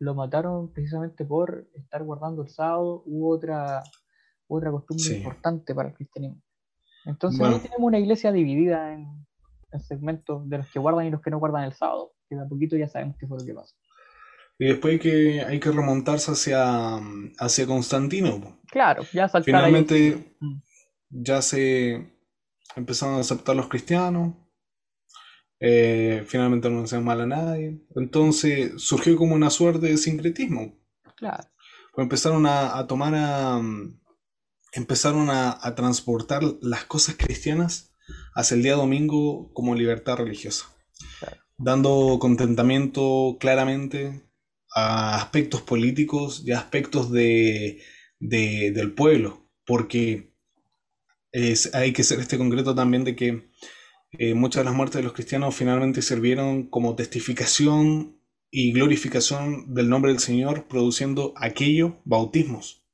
[0.00, 3.82] lo mataron precisamente por estar guardando el sábado u otra
[4.46, 6.42] otra costumbre importante para el cristianismo.
[7.04, 9.24] Entonces ahí tenemos una iglesia dividida en,
[9.80, 12.46] segmentos de los que guardan y los que no guardan el sábado, que de a
[12.48, 13.74] poquito ya sabemos qué fue lo que pasó.
[14.58, 17.00] Y después hay que, hay que remontarse hacia,
[17.38, 18.60] hacia Constantino.
[18.70, 20.56] Claro, ya saltar Finalmente mm.
[21.10, 22.12] ya se
[22.76, 24.34] empezaron a aceptar los cristianos.
[25.60, 27.80] Eh, finalmente no hacían mal a nadie.
[27.96, 30.74] Entonces surgió como una suerte de sincretismo.
[31.16, 31.44] Claro.
[31.92, 33.60] Pues empezaron a, tomar a.
[34.72, 37.92] Empezaron a, transportar las cosas cristianas
[38.34, 40.66] hacia el día domingo como libertad religiosa.
[41.56, 44.23] Dando contentamiento claramente
[44.74, 47.80] a aspectos políticos y a aspectos de,
[48.20, 49.48] del pueblo.
[49.64, 50.32] Porque
[51.72, 53.48] hay que ser este concreto también de que
[54.12, 59.88] eh, muchas de las muertes de los cristianos finalmente sirvieron como testificación y glorificación del
[59.88, 62.84] nombre del Señor, produciendo aquello, bautismos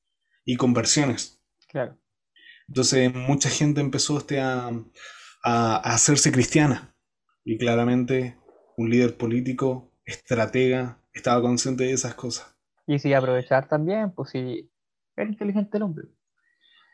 [0.44, 1.42] y conversiones.
[1.68, 1.98] Claro.
[2.66, 4.70] Entonces mucha gente empezó este a,
[5.42, 6.94] a, hacerse cristiana
[7.44, 8.38] y claramente
[8.76, 12.56] un líder político, estratega, estaba consciente de esas cosas.
[12.86, 14.70] Y si aprovechar también, pues si
[15.16, 16.08] era inteligente el hombre.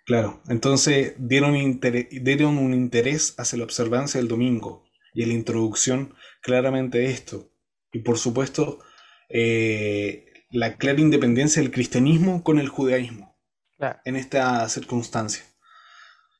[0.04, 6.14] Claro, entonces dieron, dieron un interés hacia la observancia del domingo y en la introducción
[6.42, 7.50] claramente esto.
[7.92, 8.78] Y por supuesto,
[9.28, 13.36] eh, la clara independencia del cristianismo con el judaísmo
[14.04, 15.44] en esta circunstancia.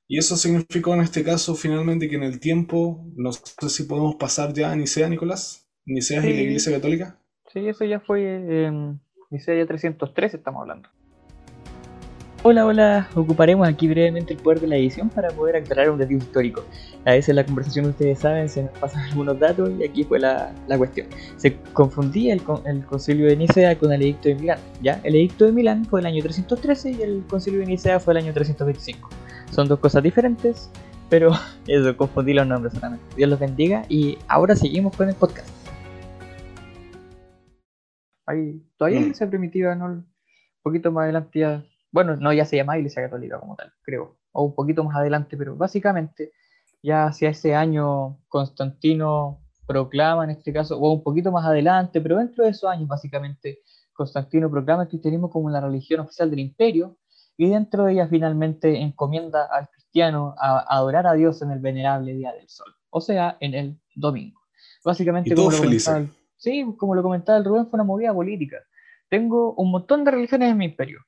[0.09, 4.15] Y eso significó en este caso finalmente que en el tiempo, no sé si podemos
[4.15, 7.21] pasar ya a Nicea, Nicolás, Nicea y la Iglesia Católica.
[7.53, 10.89] Sí, eso ya fue en Nicea 303, estamos hablando.
[12.43, 16.19] Hola, hola, ocuparemos aquí brevemente el poder de la edición para poder aclarar un detalle
[16.19, 16.65] histórico.
[17.05, 20.21] A veces en la conversación ustedes saben, se nos pasan algunos datos y aquí fue
[20.21, 21.09] la, cuestión.
[21.37, 24.59] Se confundía el, el, concilio de Nicea con el edicto de Milán.
[24.81, 25.01] ¿ya?
[25.03, 28.19] El edicto de Milán fue el año 313 y el concilio de Nicea fue el
[28.19, 29.09] año 325.
[29.51, 30.71] Son dos cosas diferentes,
[31.09, 31.33] pero
[31.67, 33.05] eso, confundí los nombres solamente.
[33.17, 35.66] Dios los bendiga y ahora seguimos con el podcast.
[38.27, 39.15] Ahí, todavía mm.
[39.15, 39.87] se primitiva, ¿no?
[39.87, 40.07] Un
[40.63, 41.65] poquito más adelante ya
[41.97, 45.35] bueno, no ya se llama Iglesia Católica como tal, creo, o un poquito más adelante,
[45.37, 46.33] pero básicamente
[46.83, 52.19] ya hacia ese año Constantino proclama en este caso, o un poquito más adelante, pero
[52.19, 53.61] dentro de esos años básicamente
[53.95, 56.99] Constantino proclama el cristianismo como la religión oficial del imperio
[57.39, 62.13] y dentro de ella finalmente encomienda al cristiano a, adorar a Dios en el venerable
[62.13, 64.43] día del sol, o sea, en el domingo.
[64.85, 65.59] Básicamente, como lo,
[66.47, 68.59] sí, como lo comentaba el Rubén, fue una movida política.
[69.09, 71.01] Tengo un montón de religiones en mi imperio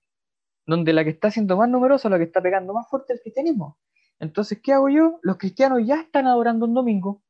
[0.69, 3.23] donde la que está siendo más numerosa, la que está pegando más fuerte es el
[3.23, 3.79] cristianismo.
[4.21, 5.19] Entonces, ¿qué hago yo?
[5.23, 7.23] Los cristianos ya están adorando un domingo,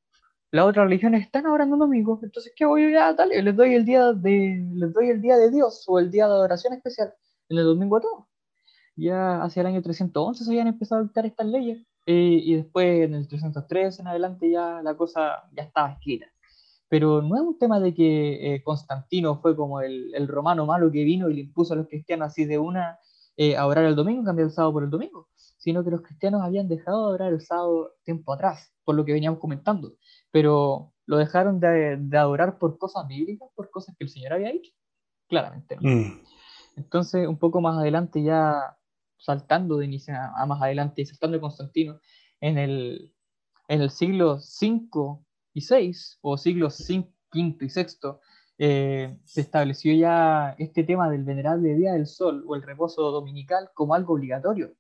[0.51, 2.89] las otras religiones están adorando un domingo, entonces, ¿qué hago yo?
[2.89, 6.11] Ya, dale, les doy el día de, les doy el día de Dios o el
[6.11, 7.15] día de adoración especial
[7.49, 8.25] en el domingo a todos.
[8.97, 13.05] Ya hacia el año 311 se habían empezado a dictar estas leyes eh, y después
[13.05, 16.27] en el 303 en adelante ya la cosa ya estaba escrita.
[16.89, 20.91] Pero no es un tema de que eh, Constantino fue como el, el romano malo
[20.91, 22.99] que vino y le impuso a los cristianos así de una
[23.41, 26.67] eh, adorar el domingo, cambiar el sábado por el domingo, sino que los cristianos habían
[26.67, 29.95] dejado de adorar el sábado tiempo atrás, por lo que veníamos comentando,
[30.33, 34.73] pero lo dejaron de, adorar por cosas bíblicas, por cosas que el Señor había dicho,
[35.29, 35.77] claramente.
[35.81, 36.21] Mm.
[36.79, 38.77] Entonces, un poco más adelante, ya
[39.19, 42.01] saltando de inicio a más adelante y saltando de Constantino,
[42.41, 43.15] en el,
[43.69, 45.25] en el siglo 5
[45.59, 48.21] y 6, o siglos 5, quinto y sexto,
[48.57, 53.71] eh, se estableció ya este tema del venerable Día del Sol o el reposo dominical
[53.75, 54.75] como algo obligatorio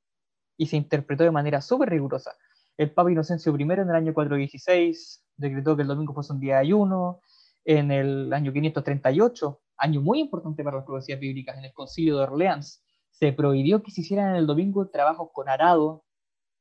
[0.57, 2.33] y se interpretó de manera súper rigurosa.
[2.77, 6.55] El Papa Inocencio I en el año 416 decretó que el domingo fuese un día
[6.55, 7.21] de ayuno.
[7.65, 12.23] En el año 538, año muy importante para las profecías bíblicas, en el Concilio de
[12.25, 16.05] Orleans, se prohibió que se hicieran en el domingo trabajos con arado,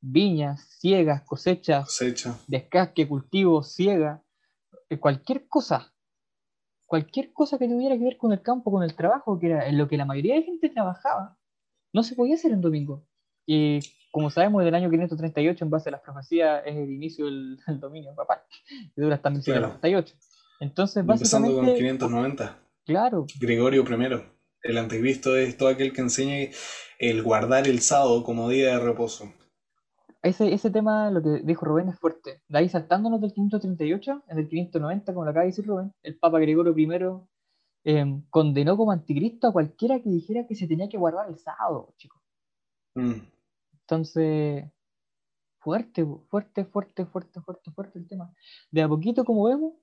[0.02, 2.38] viñas, ciegas, cosechas, Cosecha.
[2.48, 4.24] descasque, cultivo, ciega,
[4.90, 5.94] eh, cualquier cosa
[6.88, 9.78] cualquier cosa que tuviera que ver con el campo, con el trabajo, que era en
[9.78, 11.38] lo que la mayoría de gente trabajaba,
[11.94, 13.06] no se podía hacer en domingo.
[13.46, 13.80] Y
[14.12, 18.16] como sabemos, del año 538, en base a las profecías, es el inicio del, dominio
[18.16, 18.46] papá,
[18.96, 20.16] que dura hasta 1198.
[20.60, 21.52] Entonces, básicamente.
[21.52, 22.60] Empezando con 590.
[22.86, 23.26] Claro.
[23.40, 24.24] Gregorio I.
[24.64, 26.52] El anticristo es todo aquel que enseñe
[27.00, 29.32] el guardar el sábado como día de reposo
[30.28, 32.42] ese, ese tema, lo que dijo Rubén, es fuerte.
[32.48, 36.18] De ahí saltándonos del 538, en el 590, como lo acaba de decir Rubén, el
[36.18, 36.88] Papa Gregorio I
[37.84, 41.94] em, condenó como anticristo a cualquiera que dijera que se tenía que guardar el sábado,
[41.98, 42.22] chicos.
[42.96, 43.22] Mm.
[43.82, 44.66] Entonces,
[45.60, 48.34] fuerte, fuerte, fuerte, fuerte, fuerte, fuerte el tema.
[48.72, 49.74] De a poquito, como vemos,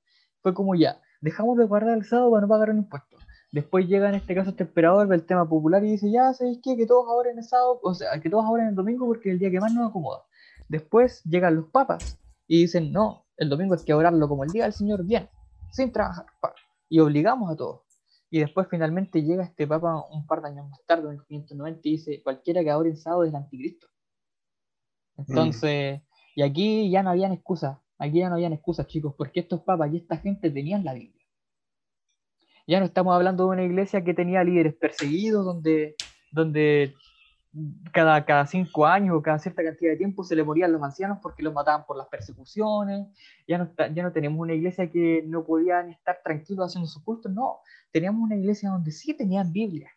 [0.43, 3.17] fue como ya, dejamos de guardar el sábado para no pagar un impuesto.
[3.55, 6.77] Después llega en este caso este emperador del tema popular y dice, ya, ¿sabéis qué?
[6.77, 9.29] Que todos ahora en el sábado, o sea, que todos ahora en el domingo porque
[9.29, 10.25] es el día que más nos acomoda.
[10.69, 14.65] Después llegan los papas y dicen, no, el domingo hay que orarlo como el día
[14.65, 15.29] del Señor, bien,
[15.71, 16.27] sin trabajar.
[16.89, 17.83] Y obligamos a todos.
[18.31, 21.81] Y después finalmente llega este papa un par de años más tarde, en el 590,
[21.85, 23.87] y dice, cualquiera que ahora en sábado es el anticristo.
[25.17, 26.03] Entonces,
[26.35, 29.93] y aquí ya no habían excusas, aquí ya no habían excusas, chicos, porque estos papas
[29.93, 31.25] y esta gente tenían la Biblia.
[32.67, 35.95] Ya no estamos hablando de una iglesia que tenía líderes perseguidos, donde,
[36.33, 36.95] donde
[37.93, 41.19] cada, cada cinco años o cada cierta cantidad de tiempo se le morían los ancianos
[41.23, 43.07] porque los mataban por las persecuciones.
[43.47, 47.29] Ya no, ya no tenemos una iglesia que no podían estar tranquilos haciendo su culto,
[47.29, 47.61] no.
[47.93, 49.91] Teníamos una iglesia donde sí tenían Biblia,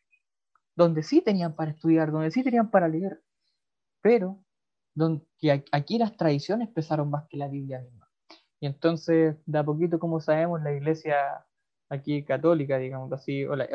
[0.75, 3.21] donde sí tenían para estudiar, donde sí tenían para leer.
[4.01, 4.43] Pero
[4.93, 5.25] donde,
[5.71, 8.07] aquí las tradiciones pesaron más que la Biblia misma.
[8.59, 11.45] Y entonces, de a poquito, como sabemos, la iglesia
[11.89, 13.67] aquí católica, digamos así, o la,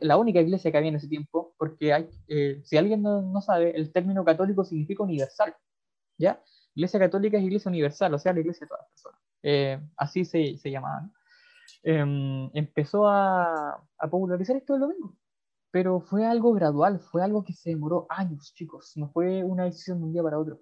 [0.00, 3.40] la, única iglesia que había en ese tiempo, porque hay, eh, si alguien no, no,
[3.40, 5.54] sabe, el término católico significa universal,
[6.16, 6.42] ¿ya?
[6.74, 9.20] Iglesia católica es iglesia universal, o sea, la iglesia de todas las personas.
[9.42, 11.12] Eh, así se, se llamaban.
[11.82, 15.16] Em, empezó a, a, popularizar esto el domingo,
[15.70, 19.98] pero fue algo gradual, fue algo que se demoró años, chicos, no fue una decisión
[19.98, 20.60] de un día para otro,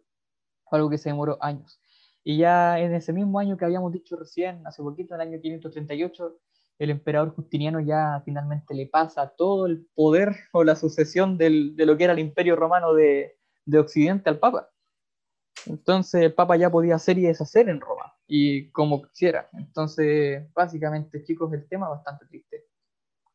[0.64, 1.80] fue algo que se demoró años.
[2.24, 5.40] Y ya en ese mismo año que habíamos dicho recién, hace poquito, en el año
[5.40, 6.40] 538,
[6.78, 11.86] el emperador Justiniano ya finalmente le pasa todo el poder o la sucesión del, de
[11.86, 14.68] lo que era el imperio romano de, de, Occidente al Papa.
[15.66, 19.48] Entonces el Papa ya podía hacer y deshacer en Roma, y como quisiera.
[19.54, 22.66] Entonces, básicamente, chicos, el tema bastante triste.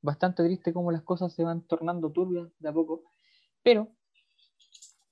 [0.01, 3.03] Bastante triste como las cosas se van tornando turbias de a poco,
[3.63, 3.89] pero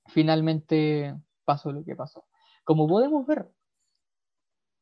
[0.06, 1.14] finalmente
[1.44, 2.24] pasó lo que pasó.
[2.64, 3.50] Como podemos ver,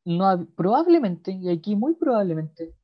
[0.04, 2.74] no, probablemente, y aquí muy probablemente,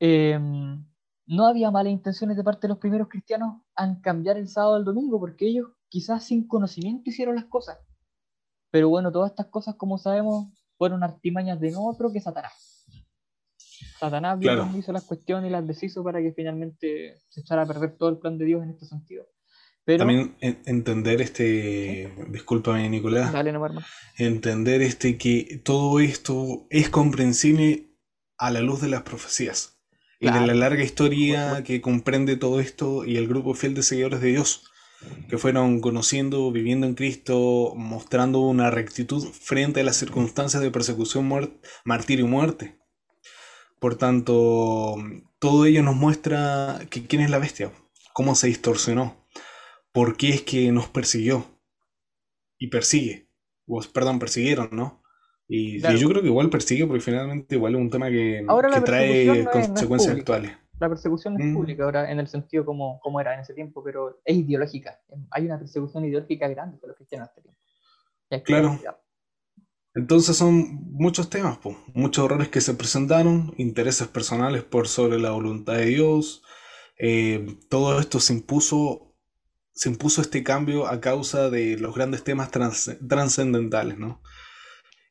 [0.00, 0.84] Em,
[1.26, 4.84] no había malas intenciones de parte de los primeros cristianos en cambiar el sábado al
[4.84, 7.78] domingo, porque ellos quizás sin conocimiento hicieron las cosas.
[8.70, 12.86] Pero bueno, todas estas cosas, como sabemos, fueron artimañas de no otro que Satanás.
[13.98, 14.38] Satanás
[14.76, 18.18] hizo las cuestiones y las deshizo para que finalmente se echara a perder todo el
[18.18, 19.24] plan de Dios en este sentido.
[19.84, 23.34] Pero, También entender este, discúlpame Nicolás,
[24.16, 27.94] entender este que todo esto es comprensible
[28.38, 29.73] a la luz de las profecías
[30.20, 34.20] y de la larga historia que comprende todo esto y el grupo fiel de seguidores
[34.20, 34.70] de Dios,
[35.28, 41.28] que fueron conociendo, viviendo en Cristo, mostrando una rectitud frente a las circunstancias de persecución,
[41.84, 42.78] martirio y muerte.
[43.80, 44.96] Por tanto,
[45.38, 47.70] todo ello nos muestra que quién es la bestia,
[48.14, 49.26] cómo se distorsionó,
[49.92, 51.60] por qué es que nos persiguió
[52.58, 53.28] y persigue,
[53.66, 55.03] o, perdón, persiguieron, ¿no?
[55.46, 58.46] Y, yo creo que igual persigue porque finalmente igual es un tema que,
[58.84, 60.52] trae consecuencias actuales.
[60.80, 61.54] La persecución es mm.
[61.54, 65.00] pública ahora en el sentido como, como era en ese tiempo, pero es ideológica.
[65.30, 67.28] Hay una persecución ideológica grande por los cristianos
[68.30, 68.42] este.
[68.42, 68.80] Claro.
[69.94, 71.58] Entonces son muchos temas,
[71.94, 76.42] muchos errores que se presentaron, intereses personales por sobre la voluntad de Dios.
[76.98, 79.14] Eh, todo esto se impuso,
[79.72, 84.20] se impuso este cambio a causa de los grandes temas trascendentales, ¿no?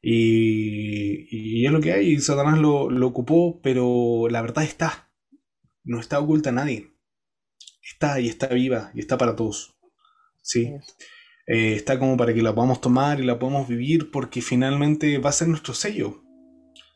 [0.05, 5.09] Y, es lo que hay, Satanás lo, ocupó, pero la verdad está.
[5.85, 6.91] No está oculta a nadie.
[7.81, 9.77] Está y está viva y está para todos.
[10.41, 10.73] ¿sí?
[11.47, 15.29] Eh, está como para que la podamos tomar y la podamos vivir porque finalmente va
[15.29, 16.21] a ser nuestro sello,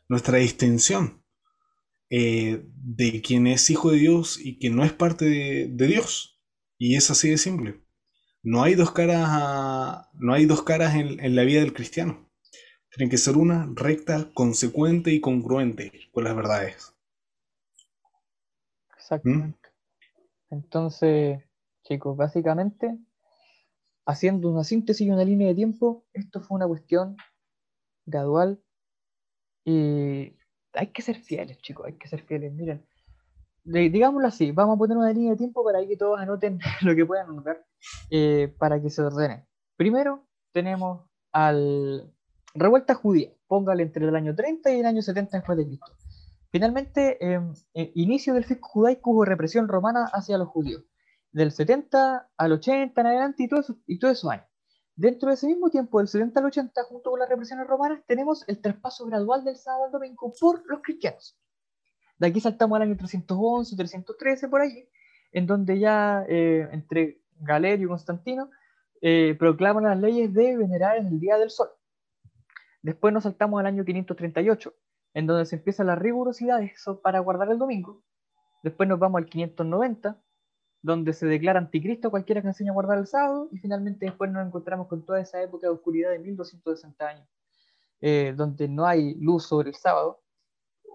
[0.08, 1.24] nuestra distinción
[2.10, 6.42] eh, de quien es hijo de Dios y quien no es parte de, Dios.
[6.78, 7.82] Y es así de simple.
[8.42, 12.27] No hay dos caras, no hay dos caras en la vida del cristiano.
[12.98, 16.96] Tiene que ser una recta, consecuente y congruente con las verdades.
[18.96, 19.68] Exactamente.
[20.50, 20.54] ¿Mm?
[20.54, 21.44] Entonces,
[21.84, 22.98] chicos, básicamente,
[24.04, 27.16] haciendo una síntesis y una línea de tiempo, esto fue una cuestión
[28.04, 28.60] gradual
[29.64, 30.36] y
[30.72, 32.52] hay que ser fieles, chicos, hay que ser fieles.
[32.52, 32.84] Miren,
[33.62, 37.06] digámoslo así, vamos a poner una línea de tiempo para que todos anoten lo que
[37.06, 37.64] puedan anotar
[38.10, 39.46] eh, para que se ordenen.
[39.76, 42.12] Primero tenemos al
[42.54, 45.92] revuelta judía, póngale entre el año 30 y el año 70 después de Cristo.
[46.50, 50.82] Finalmente, em, eh, inicio del fisco judaico hubo represión romana hacia los judíos,
[51.30, 54.46] del 70 al 80 en adelante y, todo eso, y todos esos años.
[54.96, 58.44] Dentro de ese mismo tiempo, del 70 al 80, junto con las represiones romanas, tenemos
[58.48, 61.38] el traspaso gradual del sábado al domingo por los cristianos.
[62.18, 64.88] De aquí saltamos al año 311, 313, por allí,
[65.32, 68.50] en donde ya eh, entre Galerio y Constantino
[69.00, 71.68] eh, proclaman las leyes de venerar en el día del sol.
[72.88, 74.72] Después nos saltamos al año 538,
[75.12, 76.62] en donde se empieza la rigurosidad
[77.02, 78.02] para guardar el domingo.
[78.62, 80.18] Después nos vamos al 590,
[80.80, 84.46] donde se declara anticristo cualquiera que enseñe a guardar el sábado, y finalmente después nos
[84.46, 87.28] encontramos con toda esa época de oscuridad de 1260 años,
[88.00, 90.22] eh, donde no hay luz sobre el sábado,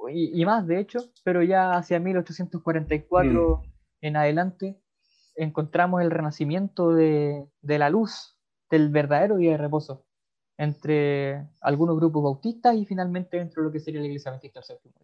[0.09, 3.71] y, más de hecho, pero ya hacia 1844 mm.
[4.01, 4.81] en adelante
[5.35, 8.35] encontramos el renacimiento de, de, la luz,
[8.71, 10.07] del verdadero día de reposo,
[10.57, 14.65] entre algunos grupos bautistas y finalmente dentro de lo que sería la iglesia adventista del
[14.65, 14.95] séptimo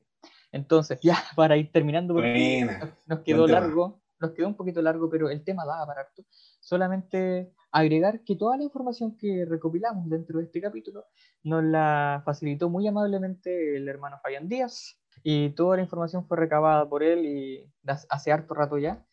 [0.51, 2.67] Entonces, ya para ir terminando, porque
[3.07, 6.23] nos quedó largo, nos quedó un poquito largo, pero el tema da para harto.
[6.59, 11.05] Solamente agregar que toda la información que recopilamos dentro de este capítulo
[11.43, 16.87] nos la facilitó muy amablemente el hermano Fabián Díaz y toda la información fue recabada
[16.87, 17.73] por él y
[18.09, 19.05] hace harto rato ya.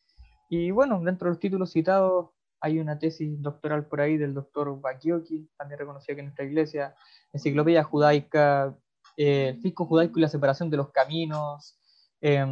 [0.48, 2.30] Y bueno, dentro de los títulos citados
[2.60, 6.94] hay una tesis doctoral por ahí del doctor Bakioki, también reconocido que en nuestra iglesia,
[7.32, 8.76] Enciclopedia Judaica,
[9.16, 11.78] eh, el Fisco Judaico y la separación de los caminos,
[12.20, 12.44] eh,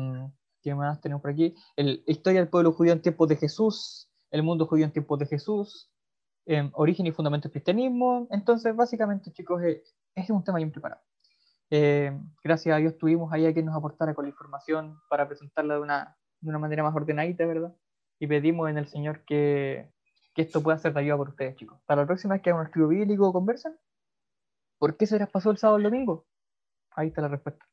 [0.65, 1.55] ¿Qué más tenemos por aquí?
[1.77, 5.27] El, Historia del pueblo judío en tiempos de Jesús, el mundo judío en tiempos de
[5.27, 5.93] Jesús,
[6.47, 8.27] em, origen y fundamentos del cristianismo.
[8.31, 9.83] Entonces, básicamente, chicos, eh,
[10.15, 11.03] es un tema bien preparado.
[11.69, 15.75] Eh, gracias a Dios tuvimos ahí a quien nos aportara con la información para presentarla
[15.75, 17.75] de una, de una manera más ordenadita, ¿verdad?
[18.19, 19.93] Y pedimos en el Señor que,
[20.35, 21.80] que esto pueda ser de ayuda por ustedes, chicos.
[21.87, 23.76] Para la próxima vez que hagan un estudio bíblico o conversen,
[24.78, 26.26] ¿por qué se les pasó el sábado el domingo?
[26.91, 27.66] Ahí está la respuesta.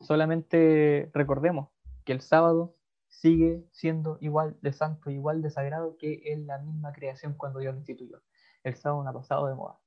[0.00, 1.68] Solamente recordemos
[2.04, 2.76] que el sábado
[3.08, 7.74] sigue siendo igual de santo, igual de sagrado que en la misma creación cuando Dios
[7.74, 8.22] lo instituyó.
[8.62, 9.78] El sábado no ha pasado de moda.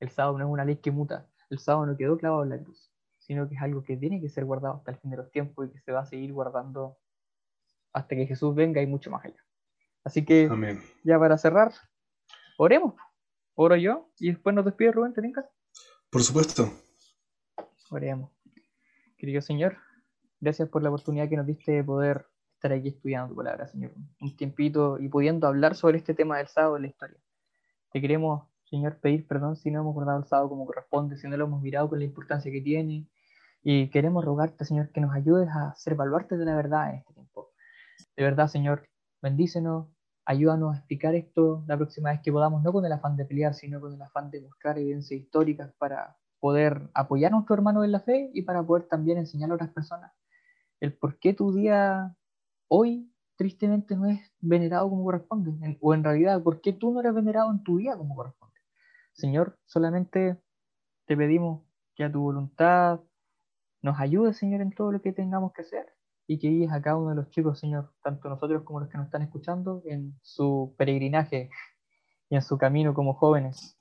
[0.00, 1.28] El sábado no es una ley que muta.
[1.50, 4.28] El sábado no quedó clavado en la cruz, sino que es algo que tiene que
[4.28, 6.98] ser guardado hasta el fin de los tiempos y que se va a seguir guardando
[7.92, 9.44] hasta que Jesús venga y mucho más allá.
[10.04, 10.48] Así que,
[11.04, 11.72] ya para cerrar,
[12.58, 12.94] oremos.
[13.54, 15.22] Oro yo y después nos despide Rubén, ¿te
[16.10, 16.72] Por supuesto.
[17.90, 18.30] Oremos.
[19.18, 19.76] Querido Señor,
[20.42, 23.92] Gracias por la oportunidad que nos diste de poder estar aquí estudiando tu palabra, Señor,
[24.20, 27.16] un tiempito y pudiendo hablar sobre este tema del sábado en la historia.
[27.92, 31.36] Te queremos, Señor, pedir perdón si no hemos guardado el sábado como corresponde, si no
[31.36, 33.06] lo hemos mirado con la importancia que tiene.
[33.62, 37.14] Y queremos rogarte, Señor, que nos ayudes a ser baluartes de la verdad en este
[37.14, 37.52] tiempo.
[38.16, 38.88] De verdad, Señor,
[39.22, 39.86] bendícenos,
[40.24, 43.54] ayúdanos a explicar esto la próxima vez que podamos, no con el afán de pelear,
[43.54, 47.92] sino con el afán de buscar evidencias históricas para poder apoyar a nuestro hermano en
[47.92, 50.12] la fe y para poder también enseñar a otras personas
[50.82, 52.16] el por qué tu día
[52.66, 57.14] hoy tristemente no es venerado como corresponde, o en realidad, por qué tú no eres
[57.14, 58.58] venerado en tu día como corresponde.
[59.12, 60.42] Señor, solamente
[61.06, 61.62] te pedimos
[61.94, 63.00] que a tu voluntad
[63.80, 65.91] nos ayude, Señor, en todo lo que tengamos que hacer
[66.26, 68.98] y que guíes a cada uno de los chicos, Señor, tanto nosotros como los que
[68.98, 71.50] nos están escuchando, en su peregrinaje
[72.28, 73.78] y en su camino como jóvenes,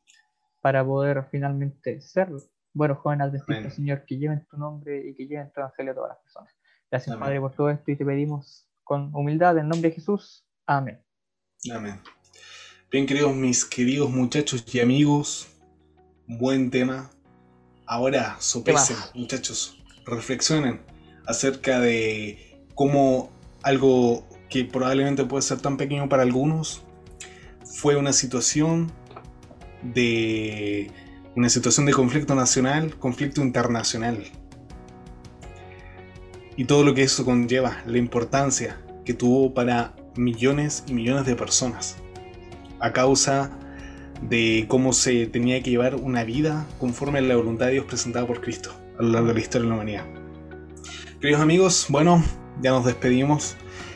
[0.62, 2.30] para poder finalmente ser
[2.74, 6.10] buenos jóvenes adventistas, Señor, que lleven tu nombre y que lleven tu evangelio a todas
[6.10, 6.54] las personas.
[6.89, 10.46] Gracias, Padre, por todo esto y te pedimos con humildad en nombre de Jesús.
[10.66, 11.02] Amén.
[11.74, 12.00] Amén.
[12.92, 15.48] Bien, queridos mis queridos muchachos y amigos,
[16.28, 17.10] buen tema.
[17.86, 20.91] Ahora, sopesen, muchachos, reflexionen
[21.26, 23.30] acerca de cómo
[23.64, 26.84] algo que probablemente puede ser tan pequeño para algunos
[27.64, 28.92] fue una situación
[29.82, 30.92] de
[31.36, 34.24] una situación de conflicto nacional, conflicto internacional
[36.58, 41.36] y todo lo que eso conlleva, la importancia que tuvo para millones y millones de
[41.36, 41.96] personas,
[42.80, 43.58] a causa
[44.22, 48.28] de cómo se tenía que llevar una vida conforme a la voluntad de Dios presentada
[48.28, 50.21] por Cristo a lo largo de la historia de la humanidad.
[51.22, 52.24] Queridos amigos, bueno,
[52.62, 53.56] ya nos despedimos.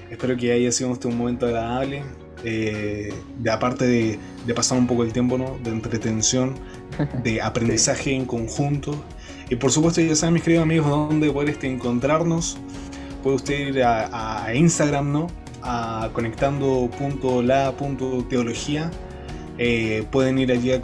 [0.09, 2.03] Espero que haya sido este un momento agradable.
[2.43, 5.57] Eh, de aparte de, de, pasar un poco el tiempo, ¿no?
[5.63, 6.53] De entretención,
[7.23, 9.03] de aprendizaje en conjunto
[9.49, 12.57] y por supuesto, ya saben, mis queridos amigos, dónde poder este, encontrarnos.
[13.21, 15.27] Puede usted ir a, Instagram, ¿no?
[15.61, 18.89] A conectando.la.teología.
[19.57, 20.81] Eh, pueden ir allí a,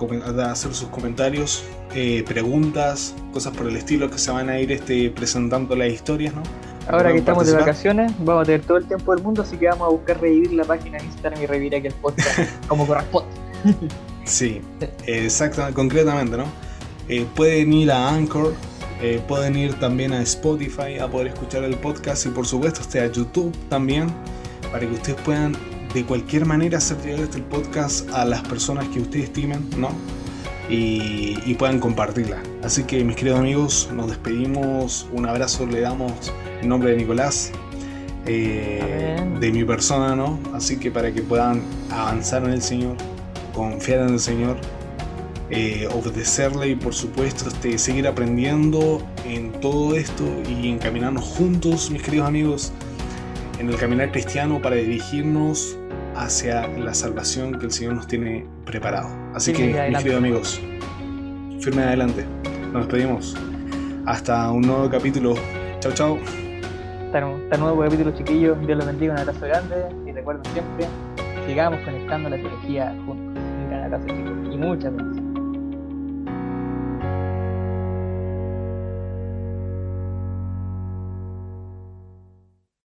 [0.51, 1.63] hacer sus comentarios,
[1.93, 6.34] eh, preguntas, cosas por el estilo que se van a ir este, presentando las historias,
[6.34, 6.43] ¿no?
[6.88, 9.67] Ahora que estamos de vacaciones, vamos a tener todo el tiempo del mundo, así que
[9.67, 13.30] vamos a buscar revivir la página en Instagram y revivir aquí el podcast como corresponde.
[14.24, 14.61] sí,
[15.05, 16.45] exactamente, concretamente, ¿no?
[17.07, 18.53] Eh, pueden ir a Anchor,
[19.01, 22.99] eh, pueden ir también a Spotify a poder escuchar el podcast y por supuesto este
[22.99, 24.07] a YouTube también
[24.72, 25.55] para que ustedes puedan
[25.94, 29.89] de cualquier manera hacer llegar este podcast a las personas que ustedes estimen, ¿no?
[30.70, 32.42] Y, puedan compartirla.
[32.64, 36.32] Así que mis queridos amigos, nos despedimos, un abrazo le damos
[36.62, 37.52] en nombre de Nicolás,
[38.26, 40.39] eh, de mi persona, ¿no?
[40.54, 41.62] Así que para que puedan
[41.92, 42.96] avanzar en el Señor,
[43.54, 44.58] confiar en el Señor
[45.54, 52.02] eh, obedecerle y por supuesto este, seguir aprendiendo en todo esto y encaminarnos juntos, mis
[52.02, 52.72] queridos amigos,
[53.60, 55.78] en el caminar cristiano para dirigirnos
[56.22, 59.09] hacia la salvación que el Señor nos tiene preparado.
[59.34, 60.61] Así que, mis queridos amigos,
[61.59, 62.26] firme adelante.
[62.72, 63.36] Nos despedimos.
[64.05, 65.34] Hasta un nuevo capítulo.
[65.80, 66.19] Chao, chao.
[67.05, 68.59] Hasta un nuevo capítulo, chiquillos.
[68.65, 69.13] Dios los bendiga.
[69.13, 69.76] Un abrazo grande.
[70.07, 70.88] Y recuerden siempre,
[71.47, 73.43] sigamos conectando la teología juntos.
[73.43, 74.53] Un gran abrazo, chicos.
[74.53, 75.20] Y muchas gracias.